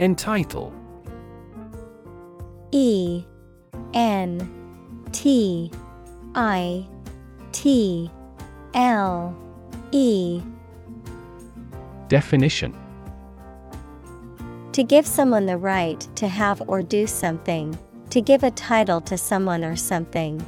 Entitle 0.00 0.72
E 2.72 3.22
N 3.92 5.04
T 5.12 5.70
I 6.34 6.86
T 7.52 8.10
L 8.72 9.36
E 9.92 10.40
Definition 12.08 12.74
To 14.72 14.82
give 14.82 15.06
someone 15.06 15.44
the 15.44 15.58
right 15.58 16.00
to 16.16 16.28
have 16.28 16.62
or 16.66 16.80
do 16.80 17.06
something, 17.06 17.78
to 18.08 18.22
give 18.22 18.42
a 18.42 18.50
title 18.52 19.02
to 19.02 19.18
someone 19.18 19.62
or 19.62 19.76
something. 19.76 20.42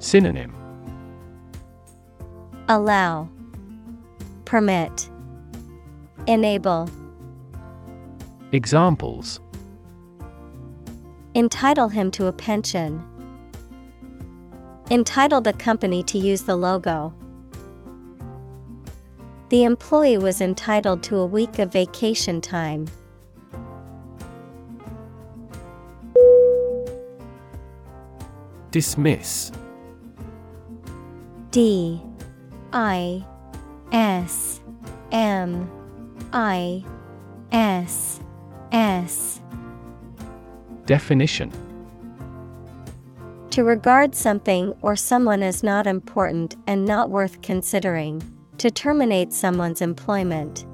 Synonym 0.00 0.52
Allow, 2.68 3.28
Permit, 4.46 5.08
Enable. 6.26 6.88
Examples 8.54 9.40
Entitle 11.34 11.88
him 11.88 12.12
to 12.12 12.26
a 12.26 12.32
pension. 12.32 13.02
Entitle 14.92 15.40
the 15.40 15.52
company 15.54 16.04
to 16.04 16.18
use 16.18 16.42
the 16.42 16.54
logo. 16.54 17.12
The 19.48 19.64
employee 19.64 20.18
was 20.18 20.40
entitled 20.40 21.02
to 21.02 21.16
a 21.16 21.26
week 21.26 21.58
of 21.58 21.72
vacation 21.72 22.40
time. 22.40 22.86
Dismiss 28.70 29.50
D 31.50 32.00
I 32.72 33.26
S 33.90 34.60
M 35.10 35.68
I 36.32 36.84
S 37.50 38.20
S 38.74 39.40
Definition 40.84 41.52
To 43.50 43.62
regard 43.62 44.16
something 44.16 44.74
or 44.82 44.96
someone 44.96 45.44
as 45.44 45.62
not 45.62 45.86
important 45.86 46.56
and 46.66 46.84
not 46.84 47.08
worth 47.08 47.40
considering. 47.40 48.20
To 48.58 48.72
terminate 48.72 49.32
someone's 49.32 49.80
employment. 49.80 50.66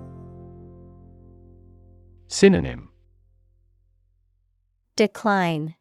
Synonym 2.29 2.89
Decline. 4.97 5.75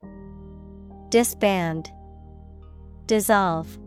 Disband. 1.08 1.90
Dissolve. 3.06 3.80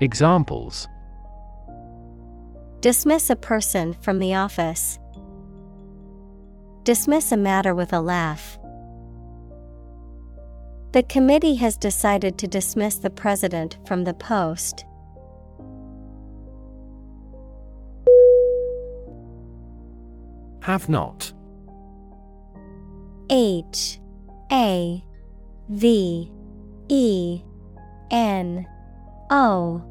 Examples 0.00 0.88
Dismiss 2.80 3.28
a 3.28 3.36
person 3.36 3.92
from 3.92 4.20
the 4.20 4.34
office. 4.34 4.98
Dismiss 6.88 7.32
a 7.32 7.36
matter 7.36 7.74
with 7.74 7.92
a 7.92 8.00
laugh. 8.00 8.58
The 10.92 11.02
committee 11.02 11.56
has 11.56 11.76
decided 11.76 12.38
to 12.38 12.48
dismiss 12.48 12.94
the 12.94 13.10
president 13.10 13.76
from 13.86 14.04
the 14.04 14.14
post. 14.14 14.86
Have 20.62 20.88
not 20.88 21.30
H 23.28 24.00
A 24.50 25.04
V 25.68 26.32
E 26.88 27.42
N 28.10 28.66
O 29.28 29.84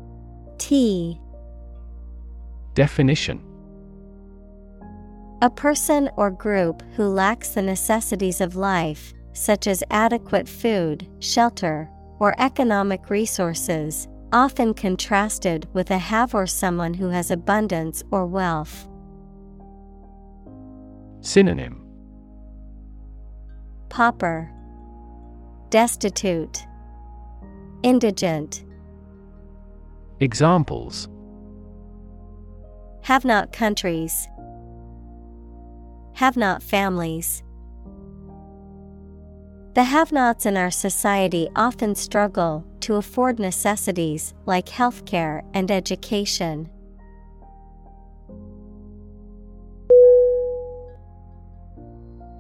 T 0.57 1.21
Definition 2.73 3.46
A 5.43 5.51
person 5.51 6.09
or 6.15 6.31
group 6.31 6.81
who 6.95 7.03
lacks 7.03 7.49
the 7.49 7.61
necessities 7.61 8.41
of 8.41 8.55
life, 8.55 9.13
such 9.33 9.67
as 9.67 9.83
adequate 9.91 10.49
food, 10.49 11.07
shelter, 11.19 11.87
or 12.19 12.33
economic 12.39 13.11
resources, 13.11 14.07
often 14.33 14.73
contrasted 14.73 15.67
with 15.73 15.91
a 15.91 15.97
have 15.99 16.33
or 16.33 16.47
someone 16.47 16.95
who 16.95 17.09
has 17.09 17.29
abundance 17.29 18.03
or 18.09 18.25
wealth. 18.25 18.89
Synonym 21.21 21.83
Pauper, 23.89 24.51
Destitute, 25.69 26.65
Indigent. 27.83 28.65
Examples 30.19 31.07
Have 33.03 33.23
not 33.23 33.53
countries. 33.53 34.27
Have 36.17 36.35
not 36.35 36.63
families. 36.63 37.43
The 39.75 39.83
have 39.83 40.11
nots 40.11 40.47
in 40.47 40.57
our 40.57 40.71
society 40.71 41.47
often 41.55 41.93
struggle 41.93 42.65
to 42.79 42.95
afford 42.95 43.37
necessities 43.37 44.33
like 44.47 44.65
healthcare 44.65 45.43
and 45.53 45.69
education. 45.69 46.71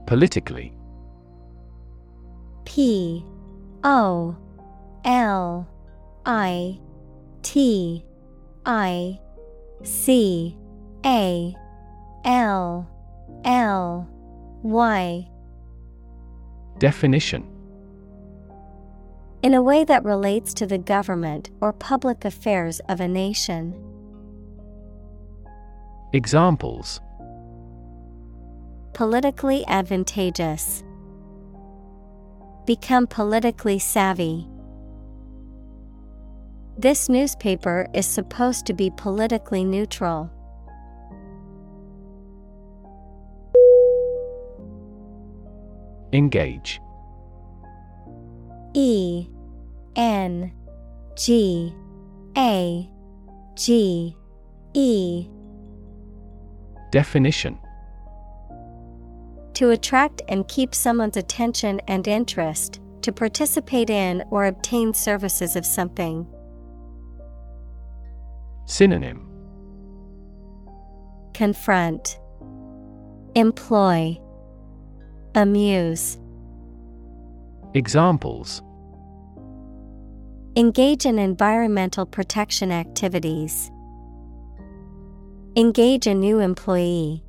Politically 0.07 0.73
P 2.65 3.23
O 3.83 4.35
L 5.05 5.67
I 6.25 6.79
T 7.43 8.03
I 8.65 9.19
C 9.83 10.57
A 11.05 11.55
L 12.25 12.89
L 13.45 14.07
Why? 14.61 15.29
Definition 16.79 17.47
In 19.41 19.53
a 19.53 19.61
way 19.61 19.83
that 19.83 20.03
relates 20.03 20.53
to 20.55 20.65
the 20.67 20.77
government 20.77 21.49
or 21.61 21.73
public 21.73 22.25
affairs 22.25 22.79
of 22.89 22.99
a 22.99 23.07
nation. 23.07 23.73
Examples 26.13 27.01
Politically 28.93 29.65
advantageous. 29.67 30.83
Become 32.65 33.07
politically 33.07 33.77
savvy. 33.79 34.47
This 36.77 37.09
newspaper 37.09 37.87
is 37.93 38.05
supposed 38.05 38.65
to 38.67 38.73
be 38.73 38.91
politically 38.97 39.63
neutral. 39.63 40.31
Engage. 46.13 46.79
E 48.73 49.27
N 49.95 50.51
G 51.15 51.73
A 52.37 52.89
G 53.55 54.15
E. 54.73 55.27
Definition. 56.91 57.57
To 59.55 59.71
attract 59.71 60.21
and 60.29 60.47
keep 60.47 60.75
someone's 60.75 61.17
attention 61.17 61.81
and 61.87 62.07
interest, 62.07 62.79
to 63.01 63.11
participate 63.11 63.89
in 63.89 64.23
or 64.29 64.45
obtain 64.45 64.93
services 64.93 65.55
of 65.55 65.65
something. 65.65 66.27
Synonym. 68.65 69.27
Confront, 71.33 72.19
Employ, 73.35 74.19
Amuse. 75.37 76.17
Examples 77.75 78.63
Engage 80.55 81.05
in 81.05 81.19
environmental 81.19 82.07
protection 82.07 82.71
activities. 82.71 83.69
Engage 85.55 86.07
a 86.07 86.15
new 86.15 86.39
employee. 86.39 87.23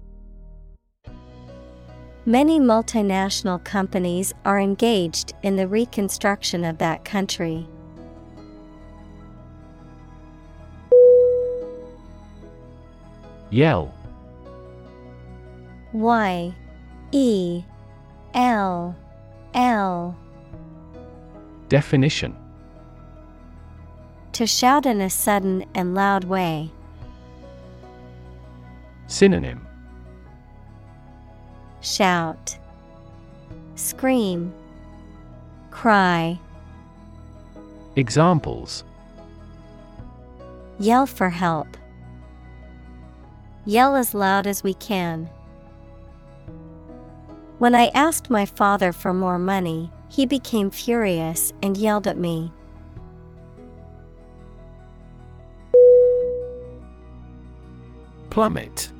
Many 2.24 2.58
multinational 2.58 3.62
companies 3.62 4.32
are 4.46 4.58
engaged 4.58 5.34
in 5.42 5.56
the 5.56 5.68
reconstruction 5.68 6.64
of 6.64 6.78
that 6.78 7.04
country. 7.04 7.68
Yell 13.50 13.92
Y 15.92 16.54
E 17.12 17.64
L 18.38 18.94
L. 19.52 20.16
Definition. 21.68 22.36
To 24.34 24.46
shout 24.46 24.86
in 24.86 25.00
a 25.00 25.10
sudden 25.10 25.64
and 25.74 25.96
loud 25.96 26.22
way. 26.22 26.70
Synonym. 29.08 29.66
Shout, 31.80 32.56
Scream, 33.74 34.54
Cry, 35.72 36.38
Examples. 37.96 38.84
Yell 40.78 41.06
for 41.06 41.30
help. 41.30 41.76
Yell 43.66 43.96
as 43.96 44.14
loud 44.14 44.46
as 44.46 44.62
we 44.62 44.74
can. 44.74 45.28
When 47.58 47.74
I 47.74 47.88
asked 47.88 48.30
my 48.30 48.46
father 48.46 48.92
for 48.92 49.12
more 49.12 49.38
money, 49.38 49.90
he 50.08 50.26
became 50.26 50.70
furious 50.70 51.52
and 51.60 51.76
yelled 51.76 52.06
at 52.06 52.16
me. 52.16 52.52
Plummet. 58.30 58.92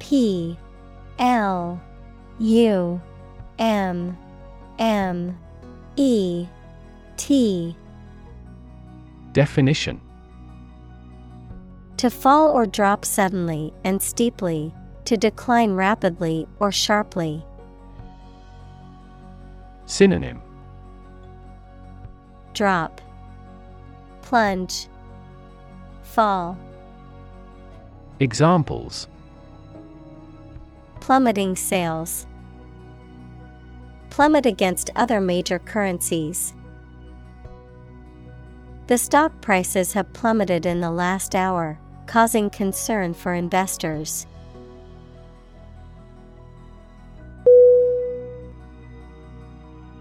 P 0.00 0.58
L 1.20 1.80
U 2.40 3.00
M 3.60 4.18
M 4.78 5.38
E 5.94 6.46
T. 7.16 7.76
Definition. 9.32 10.00
To 11.98 12.10
fall 12.10 12.50
or 12.50 12.66
drop 12.66 13.04
suddenly 13.04 13.72
and 13.84 14.02
steeply, 14.02 14.74
to 15.06 15.16
decline 15.16 15.72
rapidly 15.72 16.46
or 16.60 16.70
sharply. 16.70 17.44
Synonym 19.86 20.42
Drop, 22.54 23.00
Plunge, 24.22 24.88
Fall. 26.02 26.58
Examples 28.18 29.08
Plummeting 31.00 31.54
sales. 31.54 32.26
Plummet 34.10 34.46
against 34.46 34.90
other 34.96 35.20
major 35.20 35.58
currencies. 35.58 36.52
The 38.88 38.98
stock 38.98 39.40
prices 39.40 39.92
have 39.92 40.12
plummeted 40.12 40.64
in 40.64 40.80
the 40.80 40.90
last 40.90 41.34
hour, 41.34 41.78
causing 42.06 42.50
concern 42.50 43.14
for 43.14 43.34
investors. 43.34 44.26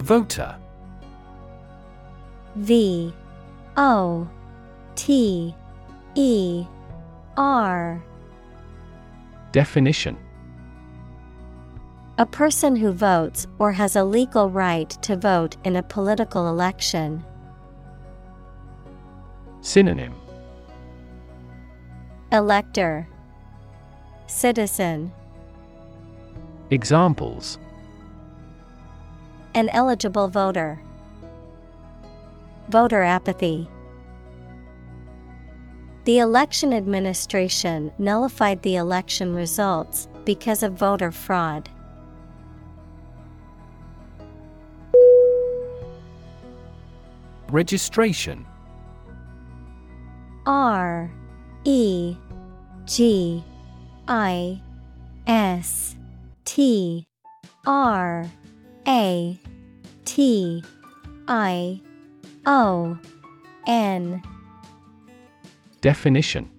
Voter. 0.06 0.56
V 2.58 3.12
O 3.76 4.30
T 4.94 5.56
E 6.14 6.66
R. 7.36 8.04
Definition. 9.52 10.16
A 12.20 12.26
person 12.28 12.76
who 12.76 12.92
votes 12.92 13.48
or 13.58 13.72
has 13.72 13.96
a 13.96 14.04
legal 14.04 14.52
right 14.52 14.92
to 15.02 15.16
vote 15.16 15.58
in 15.64 15.76
a 15.76 15.82
political 15.82 16.50
election. 16.50 17.26
Synonym. 19.62 20.14
Elector. 22.32 23.08
Citizen. 24.28 25.12
Examples 26.70 27.58
An 29.56 29.70
eligible 29.70 30.28
voter. 30.28 30.82
Voter 32.68 33.04
apathy. 33.04 33.70
The 36.04 36.20
election 36.20 36.74
administration 36.74 37.94
nullified 37.98 38.62
the 38.64 38.76
election 38.76 39.34
results 39.34 40.10
because 40.26 40.62
of 40.62 40.74
voter 40.74 41.10
fraud. 41.10 41.70
Registration 47.50 48.46
R 50.46 51.10
E 51.64 52.18
G 52.84 53.42
I 54.10 54.62
S 55.26 55.96
T 56.44 57.08
R 57.66 58.30
A 58.88 59.40
T 60.06 60.64
I 61.28 61.82
O 62.46 62.98
N. 63.68 64.22
Definition. 65.82 66.50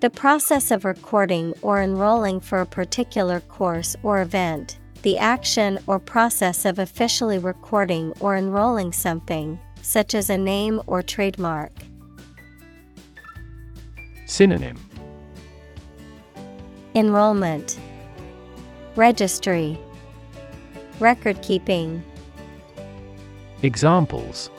The 0.00 0.10
process 0.10 0.70
of 0.70 0.84
recording 0.84 1.54
or 1.60 1.82
enrolling 1.82 2.38
for 2.38 2.60
a 2.60 2.66
particular 2.66 3.40
course 3.40 3.96
or 4.04 4.22
event, 4.22 4.78
the 5.02 5.18
action 5.18 5.80
or 5.88 5.98
process 5.98 6.64
of 6.64 6.78
officially 6.78 7.38
recording 7.38 8.12
or 8.20 8.36
enrolling 8.36 8.92
something, 8.92 9.58
such 9.82 10.14
as 10.14 10.30
a 10.30 10.38
name 10.38 10.80
or 10.86 11.02
trademark. 11.02 11.72
Synonym. 14.26 14.76
Enrollment, 16.94 17.78
Registry, 18.94 19.78
Record 21.00 21.40
keeping, 21.42 22.02
Examples 23.62 24.50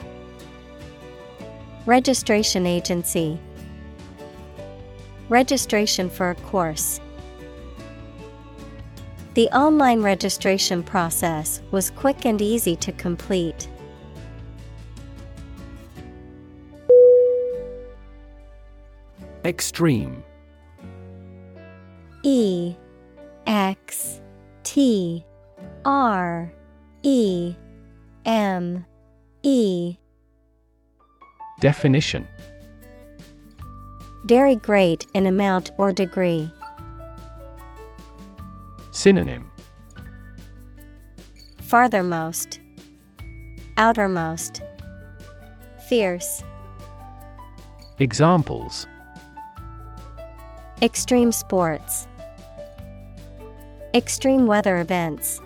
Registration 1.84 2.66
Agency, 2.66 3.38
Registration 5.28 6.08
for 6.08 6.30
a 6.30 6.34
course. 6.34 6.98
The 9.34 9.48
online 9.48 10.02
registration 10.02 10.82
process 10.82 11.60
was 11.70 11.90
quick 11.90 12.24
and 12.24 12.40
easy 12.40 12.74
to 12.76 12.92
complete. 12.92 13.68
Extreme 19.44 20.24
E 22.22 22.74
X 23.46 24.20
T 24.64 25.24
R 25.84 26.52
E 27.02 27.54
M 28.24 28.84
E. 29.42 29.96
Definition. 31.60 32.26
Very 34.24 34.56
great 34.56 35.06
in 35.14 35.26
amount 35.26 35.70
or 35.78 35.92
degree. 35.92 36.50
Synonym. 38.90 39.50
Farthermost, 41.62 42.58
Outermost, 43.76 44.62
Fierce. 45.88 46.42
Examples. 47.98 48.86
Extreme 50.82 51.32
sports, 51.32 52.06
Extreme 53.94 54.46
weather 54.46 54.80
events. 54.80 55.40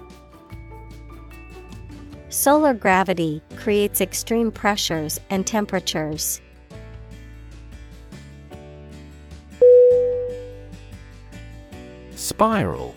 Solar 2.35 2.74
gravity 2.74 3.40
creates 3.55 4.01
extreme 4.01 4.51
pressures 4.51 5.20
and 5.31 5.47
temperatures. 5.47 6.40
Spiral. 12.16 12.97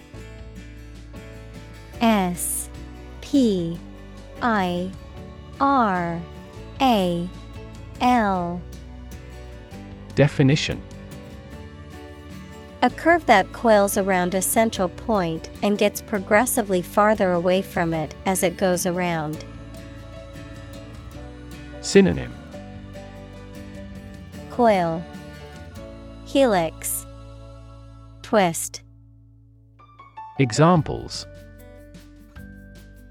S 2.02 2.68
P 3.22 3.80
I 4.42 4.92
R 5.62 6.20
A 6.82 7.30
L. 8.02 8.60
Definition 10.16 10.82
A 12.84 12.92
curve 12.92 13.26
that 13.26 13.52
coils 13.54 13.98
around 13.98 14.36
a 14.36 14.42
central 14.42 14.88
point 14.88 15.50
and 15.64 15.80
gets 15.80 16.00
progressively 16.00 16.84
farther 16.84 17.32
away 17.32 17.64
from 17.64 17.92
it 17.92 18.14
as 18.28 18.44
it 18.44 18.56
goes 18.56 18.86
around. 18.86 19.44
Synonym. 21.82 22.32
Coil. 24.52 25.04
Helix. 26.26 27.08
Twist. 28.22 28.84
Examples. 30.38 31.26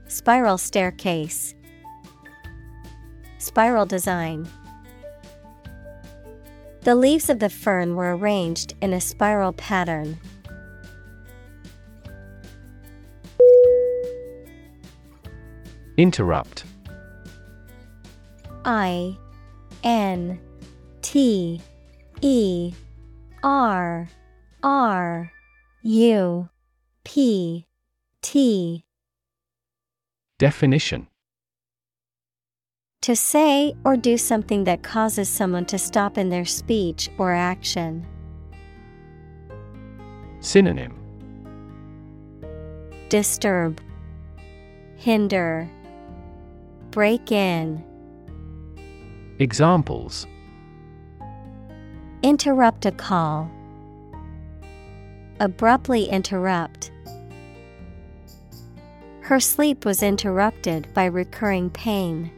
Spiral 0.07 0.59
staircase. 0.59 1.57
Spiral 3.39 3.85
design 3.85 4.49
The 6.87 6.95
leaves 6.95 7.29
of 7.29 7.41
the 7.41 7.51
fern 7.51 7.97
were 7.97 8.17
arranged 8.17 8.75
in 8.81 8.93
a 8.93 9.01
spiral 9.01 9.53
pattern. 9.53 10.21
Interrupt. 15.97 16.63
I 18.65 19.19
N 19.83 20.39
T 21.03 21.61
E 22.21 22.73
R 23.43 24.09
R 24.63 25.33
U 25.83 26.49
P 27.03 27.67
T. 28.23 28.85
Definition 30.39 31.09
To 33.07 33.15
say 33.15 33.73
or 33.85 33.97
do 33.97 34.19
something 34.19 34.65
that 34.65 34.83
causes 34.83 35.29
someone 35.29 35.65
to 35.67 35.79
stop 35.79 36.19
in 36.19 36.29
their 36.29 36.45
speech 36.45 37.09
or 37.19 37.33
action. 37.33 38.05
Synonym 40.41 40.93
Disturb, 43.09 43.81
Hinder, 44.97 45.71
Break 46.91 47.31
in, 47.31 47.85
Examples 49.39 50.27
Interrupt 52.25 52.87
a 52.87 52.91
call. 52.91 53.49
Abruptly 55.39 56.07
interrupt. 56.07 56.91
Her 59.21 59.39
sleep 59.39 59.85
was 59.85 60.03
interrupted 60.03 60.93
by 60.93 61.05
recurring 61.05 61.71
pain. 61.71 62.33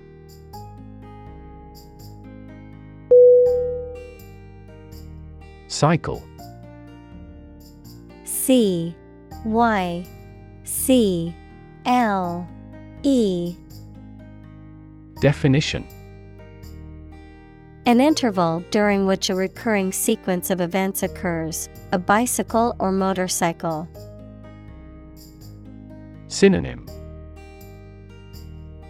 Cycle. 5.68 6.22
C 8.24 8.96
Y 9.44 10.06
C 10.64 11.34
L 11.84 12.48
E. 13.02 13.54
Definition. 15.20 15.86
An 17.86 18.00
interval 18.00 18.62
during 18.70 19.06
which 19.06 19.30
a 19.30 19.34
recurring 19.34 19.92
sequence 19.92 20.50
of 20.50 20.60
events 20.60 21.02
occurs, 21.02 21.68
a 21.92 21.98
bicycle 21.98 22.76
or 22.78 22.92
motorcycle. 22.92 23.88
Synonym. 26.28 26.86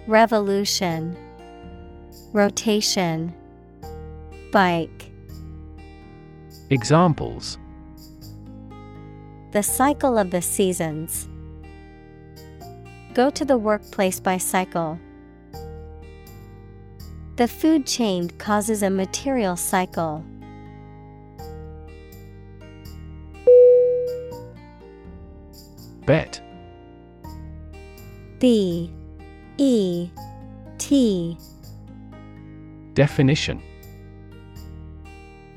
Revolution, 0.09 1.17
Rotation, 2.33 3.33
Bike. 4.51 5.08
Examples 6.71 7.57
The 9.53 9.63
cycle 9.63 10.19
of 10.19 10.31
the 10.31 10.43
seasons. 10.43 11.27
Go 13.15 13.31
to 13.31 13.47
the 13.47 13.57
workplace 13.57 14.21
by 14.21 14.37
cycle. 14.37 15.01
The 17.37 17.49
food 17.49 17.87
chain 17.87 18.29
causes 18.37 18.83
a 18.83 18.91
material 18.91 19.57
cycle. 19.57 20.23
Bet 26.05 26.43
B 28.39 28.93
E 29.57 30.11
T 30.77 31.39
Definition 32.93 33.63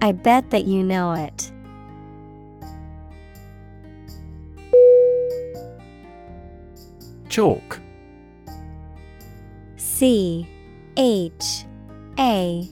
I 0.00 0.12
bet 0.12 0.50
that 0.50 0.64
you 0.64 0.84
know 0.84 1.12
it. 1.12 1.52
Chalk 7.28 7.80
C 9.76 10.48
H 10.96 11.64
A 12.18 12.68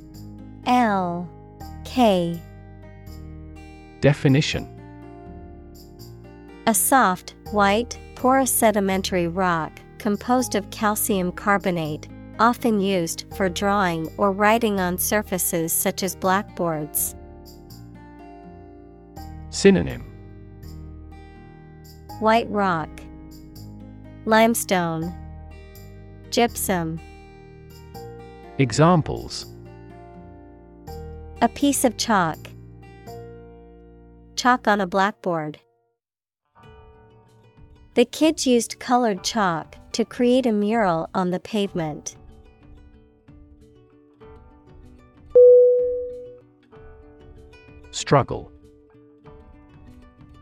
L 0.66 1.28
K. 1.85 2.40
Definition 4.01 4.69
A 6.66 6.74
soft, 6.74 7.35
white, 7.51 7.98
porous 8.15 8.53
sedimentary 8.53 9.27
rock 9.27 9.81
composed 9.98 10.55
of 10.55 10.70
calcium 10.70 11.32
carbonate, 11.32 12.09
often 12.39 12.81
used 12.81 13.24
for 13.36 13.48
drawing 13.48 14.09
or 14.19 14.31
writing 14.31 14.78
on 14.78 14.97
surfaces 14.97 15.73
such 15.73 16.03
as 16.05 16.15
blackboards. 16.15 17.16
Synonym 19.57 20.05
White 22.20 22.47
rock, 22.51 22.91
Limestone, 24.27 25.15
Gypsum. 26.28 27.01
Examples 28.59 29.47
A 31.41 31.49
piece 31.49 31.85
of 31.85 31.97
chalk. 31.97 32.37
Chalk 34.37 34.69
on 34.69 34.83
a 34.83 34.87
blackboard. 34.87 35.59
The 37.95 38.05
kids 38.05 38.47
used 38.47 38.78
colored 38.78 39.24
chalk 39.24 39.77
to 39.93 40.05
create 40.05 40.45
a 40.45 40.53
mural 40.53 41.09
on 41.15 41.31
the 41.31 41.41
pavement. 41.41 42.15
Struggle 47.91 48.53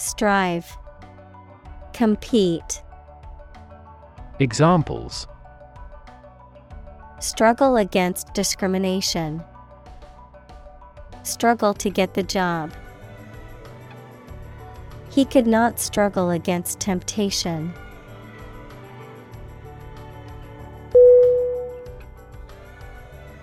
Strive, 0.00 0.78
Compete. 1.92 2.82
Examples 4.38 5.26
Struggle 7.18 7.76
against 7.76 8.32
discrimination. 8.32 9.42
Struggle 11.22 11.74
to 11.74 11.90
get 11.90 12.14
the 12.14 12.22
job. 12.22 12.72
He 15.10 15.26
could 15.26 15.46
not 15.46 15.78
struggle 15.78 16.30
against 16.30 16.80
temptation. 16.80 17.74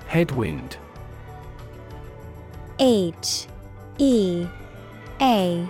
Headwind 0.08 0.78
H 2.80 3.46
E 4.00 4.48
A 5.22 5.70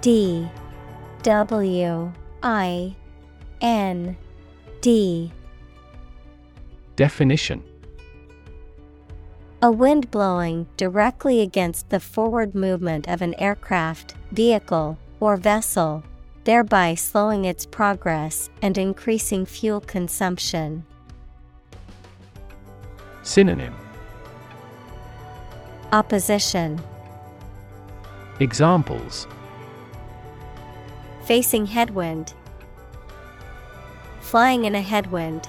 D 0.00 0.48
W 1.22 2.12
I 2.42 2.96
N 3.60 4.16
D. 4.80 5.32
Definition. 6.94 7.64
A 9.60 9.72
wind 9.72 10.10
blowing 10.12 10.68
directly 10.76 11.40
against 11.40 11.90
the 11.90 11.98
forward 11.98 12.54
movement 12.54 13.08
of 13.08 13.22
an 13.22 13.34
aircraft, 13.40 14.14
vehicle, 14.30 14.96
or 15.18 15.36
vessel, 15.36 16.04
thereby 16.44 16.94
slowing 16.94 17.44
its 17.44 17.66
progress 17.66 18.50
and 18.62 18.78
increasing 18.78 19.44
fuel 19.44 19.80
consumption. 19.80 20.84
Synonym. 23.24 23.74
Opposition. 25.92 26.80
Examples 28.38 29.26
Facing 31.28 31.66
headwind. 31.66 32.32
Flying 34.20 34.64
in 34.64 34.74
a 34.74 34.80
headwind. 34.80 35.46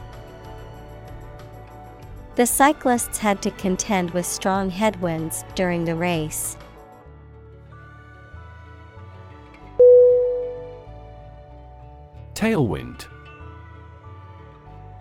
The 2.35 2.45
cyclists 2.45 3.19
had 3.19 3.41
to 3.43 3.51
contend 3.51 4.11
with 4.11 4.25
strong 4.25 4.69
headwinds 4.71 5.45
during 5.55 5.85
the 5.85 5.95
race. 5.95 6.57
Tailwind 12.33 13.05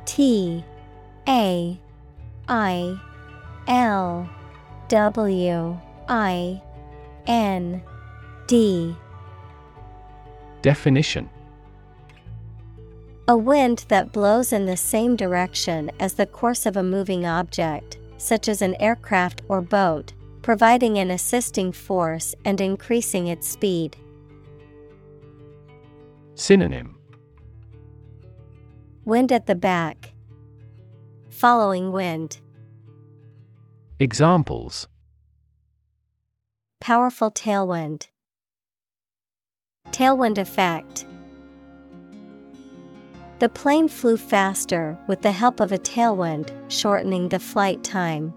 T 0.05 0.65
A 1.27 1.81
I 2.47 3.01
L 3.67 4.31
W 4.87 5.81
I 6.09 6.63
N 7.27 7.83
D 8.47 8.97
Definition 10.69 11.31
A 13.27 13.35
wind 13.35 13.87
that 13.89 14.13
blows 14.13 14.53
in 14.53 14.67
the 14.67 14.77
same 14.77 15.17
direction 15.17 15.91
as 15.99 16.13
the 16.13 16.27
course 16.27 16.67
of 16.67 16.77
a 16.77 16.83
moving 16.83 17.25
object, 17.25 17.97
such 18.19 18.49
as 18.49 18.61
an 18.61 18.75
aircraft 18.75 19.41
or 19.49 19.63
boat, 19.63 20.13
providing 20.43 20.99
an 20.99 21.11
assisting 21.11 21.73
force 21.73 22.35
and 22.45 22.61
increasing 22.61 23.29
its 23.29 23.49
speed. 23.49 23.97
Synonym 26.35 26.99
Wind 29.07 29.33
at 29.33 29.47
the 29.47 29.55
back. 29.55 30.13
Following 31.31 31.93
wind. 31.93 32.41
Examples 33.99 34.87
Powerful 36.79 37.31
tailwind. 37.31 38.09
Tailwind 39.93 40.39
effect. 40.39 41.07
The 43.39 43.49
plane 43.49 43.89
flew 43.89 44.17
faster 44.17 44.99
with 45.07 45.23
the 45.23 45.33
help 45.33 45.61
of 45.61 45.71
a 45.71 45.79
tailwind, 45.79 46.51
shortening 46.69 47.29
the 47.29 47.39
flight 47.39 47.85
time. 47.85 48.35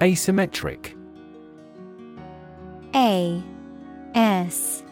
Asymmetric 0.00 0.94
A 2.94 3.42
S 4.14 4.82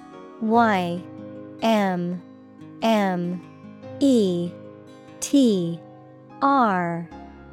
Y 0.40 1.02
M 1.62 2.22
M 2.82 3.42
E 4.00 4.50
T 5.20 5.78
R 6.42 7.08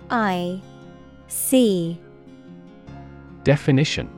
I 0.10 0.62
C 1.28 1.99
Definition 3.43 4.09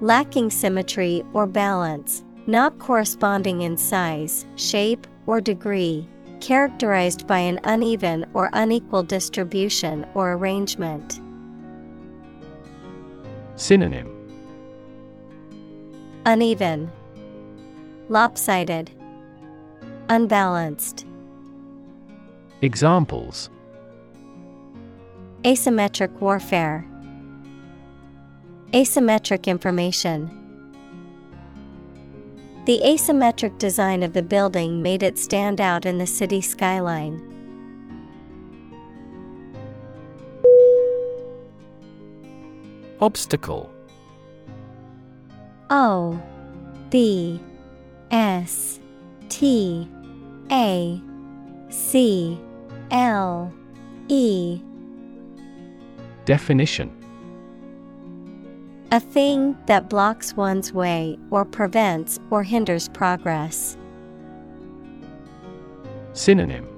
Lacking 0.00 0.50
symmetry 0.50 1.24
or 1.32 1.46
balance, 1.46 2.24
not 2.46 2.78
corresponding 2.78 3.62
in 3.62 3.76
size, 3.76 4.44
shape, 4.56 5.06
or 5.26 5.40
degree, 5.40 6.06
characterized 6.40 7.26
by 7.26 7.38
an 7.38 7.58
uneven 7.64 8.26
or 8.34 8.50
unequal 8.52 9.02
distribution 9.02 10.06
or 10.14 10.34
arrangement. 10.34 11.20
Synonym 13.56 14.10
Uneven, 16.26 16.90
Lopsided, 18.08 18.90
Unbalanced. 20.08 21.06
Examples 22.60 23.48
Asymmetric 25.44 26.10
warfare. 26.20 26.86
Asymmetric 28.74 29.46
information. 29.46 30.28
The 32.66 32.80
asymmetric 32.84 33.56
design 33.58 34.02
of 34.02 34.14
the 34.14 34.22
building 34.22 34.82
made 34.82 35.04
it 35.04 35.16
stand 35.16 35.60
out 35.60 35.86
in 35.86 35.98
the 35.98 36.08
city 36.08 36.40
skyline. 36.40 37.22
Obstacle 43.00 43.70
O 45.70 46.20
B 46.90 47.40
S 48.10 48.80
T 49.28 49.88
A 50.50 51.00
C 51.68 52.40
L 52.90 53.52
E 54.08 54.60
Definition 56.24 57.03
A 58.92 59.00
thing 59.00 59.56
that 59.66 59.88
blocks 59.88 60.34
one's 60.36 60.72
way 60.72 61.18
or 61.30 61.44
prevents 61.44 62.20
or 62.30 62.42
hinders 62.42 62.88
progress. 62.90 63.76
Synonym 66.12 66.68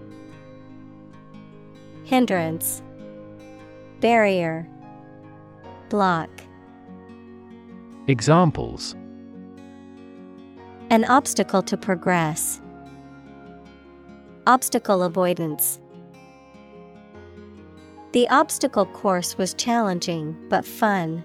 Hindrance, 2.04 2.82
Barrier, 4.00 4.66
Block. 5.90 6.30
Examples 8.06 8.94
An 10.90 11.04
obstacle 11.04 11.62
to 11.62 11.76
progress. 11.76 12.62
Obstacle 14.46 15.02
avoidance. 15.02 15.80
The 18.12 18.28
obstacle 18.28 18.86
course 18.86 19.36
was 19.36 19.52
challenging 19.52 20.36
but 20.48 20.64
fun. 20.64 21.24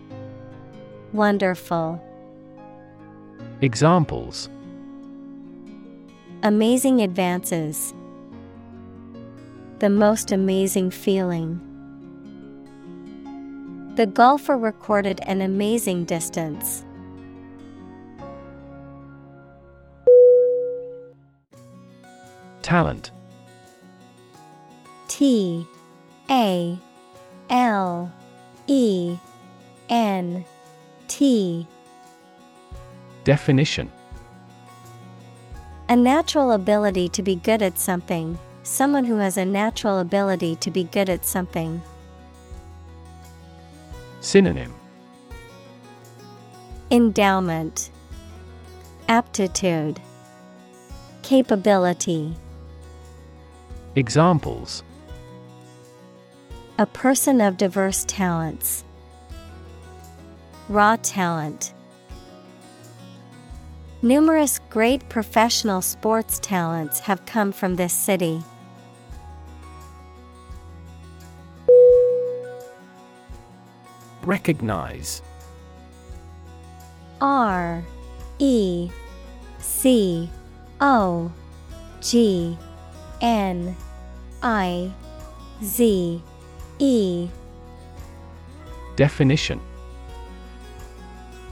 Wonderful. 1.13 2.01
Examples 3.61 4.49
Amazing 6.43 7.01
advances. 7.01 7.93
The 9.79 9.89
most 9.89 10.31
amazing 10.31 10.91
feeling. 10.91 11.59
The 13.95 14.05
golfer 14.07 14.57
recorded 14.57 15.19
an 15.27 15.41
amazing 15.41 16.05
distance. 16.05 16.85
Talent 22.61 23.11
T 25.09 25.67
A 26.29 26.79
L 27.49 28.11
E 28.67 29.17
N 29.89 30.45
T. 31.11 31.67
Definition. 33.25 33.91
A 35.89 35.95
natural 35.97 36.53
ability 36.53 37.09
to 37.09 37.21
be 37.21 37.35
good 37.35 37.61
at 37.61 37.77
something, 37.77 38.39
someone 38.63 39.03
who 39.03 39.17
has 39.17 39.35
a 39.35 39.43
natural 39.43 39.99
ability 39.99 40.55
to 40.55 40.71
be 40.71 40.85
good 40.85 41.09
at 41.09 41.25
something. 41.25 41.81
Synonym. 44.21 44.73
Endowment, 46.91 47.91
Aptitude, 49.09 49.99
Capability. 51.23 52.37
Examples. 53.95 54.81
A 56.79 56.85
person 56.85 57.41
of 57.41 57.57
diverse 57.57 58.05
talents. 58.05 58.85
Raw 60.71 60.95
talent. 61.03 61.73
Numerous 64.01 64.61
great 64.69 65.09
professional 65.09 65.81
sports 65.81 66.39
talents 66.39 67.01
have 67.01 67.25
come 67.25 67.51
from 67.51 67.75
this 67.75 67.91
city. 67.91 68.41
Recognize 74.23 75.21
R 77.19 77.83
E 78.39 78.89
C 79.59 80.29
O 80.79 81.29
G 81.99 82.57
N 83.19 83.75
I 84.41 84.89
Z 85.61 86.23
E 86.79 87.27
Definition 88.95 89.59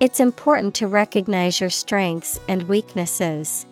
It's 0.00 0.20
important 0.20 0.76
to 0.76 0.86
recognize 0.86 1.60
your 1.60 1.70
strengths 1.70 2.38
and 2.46 2.62
weaknesses. 2.68 3.66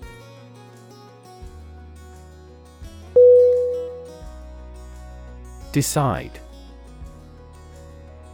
Decide. 5.71 6.41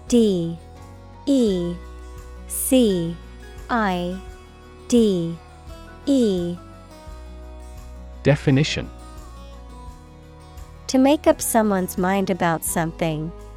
D. 0.08 0.56
E. 1.26 1.74
C. 2.46 3.14
I. 3.68 4.18
D. 4.88 5.36
E. 6.06 6.56
Definition. 8.22 8.88
To 10.86 10.98
make 10.98 11.26
up 11.26 11.42
someone's 11.42 11.98
mind 11.98 12.30
about 12.30 12.64
something, 12.64 13.30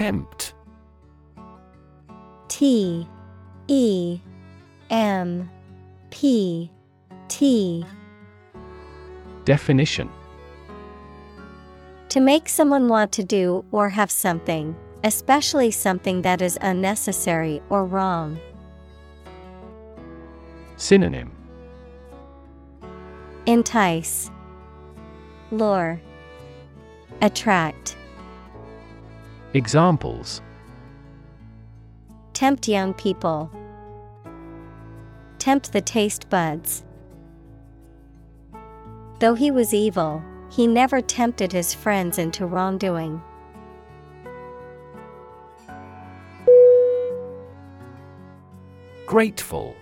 Tempt 0.00 0.54
T 2.48 3.06
E 3.68 4.18
M 4.88 5.50
P 6.08 6.70
T. 7.28 7.84
Definition. 9.44 10.08
To 12.08 12.18
make 12.18 12.48
someone 12.48 12.88
want 12.88 13.12
to 13.12 13.22
do 13.22 13.62
or 13.72 13.90
have 13.90 14.10
something, 14.10 14.74
especially 15.04 15.70
something 15.70 16.22
that 16.22 16.40
is 16.40 16.56
unnecessary 16.62 17.60
or 17.68 17.84
wrong. 17.84 18.40
Synonym. 20.76 21.30
Entice, 23.44 24.30
Lure, 25.50 26.00
Attract. 27.20 27.98
Examples 29.52 30.42
Tempt 32.34 32.68
young 32.68 32.94
people. 32.94 33.50
Tempt 35.38 35.72
the 35.72 35.80
taste 35.80 36.30
buds. 36.30 36.84
Though 39.18 39.34
he 39.34 39.50
was 39.50 39.74
evil, 39.74 40.22
he 40.50 40.68
never 40.68 41.00
tempted 41.00 41.50
his 41.50 41.74
friends 41.74 42.16
into 42.16 42.46
wrongdoing. 42.46 43.20
Grateful 49.04 49.74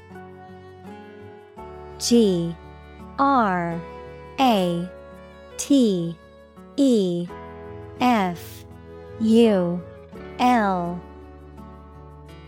G 1.99 2.57
R 3.19 3.78
A 4.40 4.89
T 5.59 6.16
E 6.77 7.28
F 8.01 8.65
U 9.20 9.82
L 10.39 11.01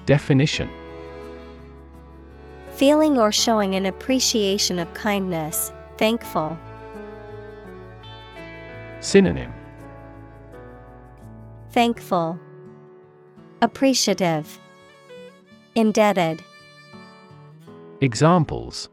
Definition 0.06 0.68
Feeling 2.76 3.18
or 3.18 3.30
showing 3.30 3.74
an 3.74 3.86
appreciation 3.86 4.78
of 4.78 4.92
kindness, 4.94 5.72
thankful. 5.98 6.56
Synonym 9.01 9.52
Thankful, 11.70 12.38
Appreciative, 13.62 14.59
Indebted. 15.74 16.42
Examples 18.01 18.88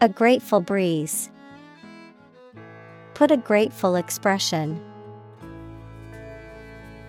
A 0.00 0.08
grateful 0.08 0.60
breeze. 0.60 1.30
Put 3.14 3.30
a 3.30 3.36
grateful 3.36 3.96
expression. 3.96 4.80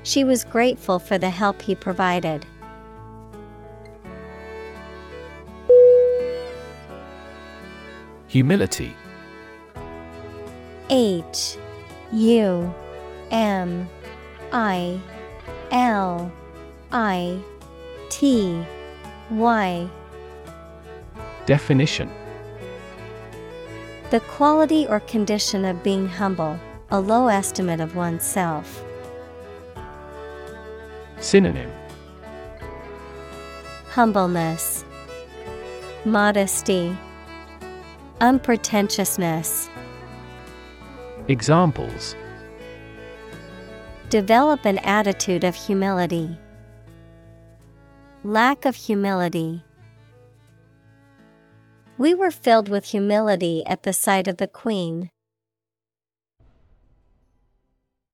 She 0.03 0.23
was 0.23 0.43
grateful 0.43 0.99
for 0.99 1.17
the 1.17 1.29
help 1.29 1.61
he 1.61 1.75
provided. 1.75 2.45
Humility 8.27 8.95
H 10.89 11.57
U 12.13 12.73
M 13.31 13.89
I 14.51 14.99
L 15.71 16.31
I 16.91 17.39
T 18.09 18.63
Y 19.31 19.89
Definition 21.45 22.11
The 24.11 24.19
quality 24.21 24.87
or 24.87 24.99
condition 25.01 25.65
of 25.65 25.83
being 25.83 26.07
humble, 26.07 26.59
a 26.91 26.99
low 26.99 27.27
estimate 27.27 27.79
of 27.79 27.95
oneself. 27.95 28.83
Synonym 31.21 31.69
Humbleness, 33.89 34.85
Modesty, 36.05 36.97
Unpretentiousness. 38.21 39.69
Examples 41.27 42.15
Develop 44.09 44.65
an 44.65 44.77
attitude 44.79 45.43
of 45.43 45.55
humility. 45.55 46.37
Lack 48.23 48.65
of 48.65 48.75
humility. 48.75 49.63
We 51.97 52.13
were 52.13 52.31
filled 52.31 52.69
with 52.69 52.85
humility 52.85 53.63
at 53.65 53.83
the 53.83 53.93
sight 53.93 54.27
of 54.27 54.37
the 54.37 54.47
Queen. 54.47 55.09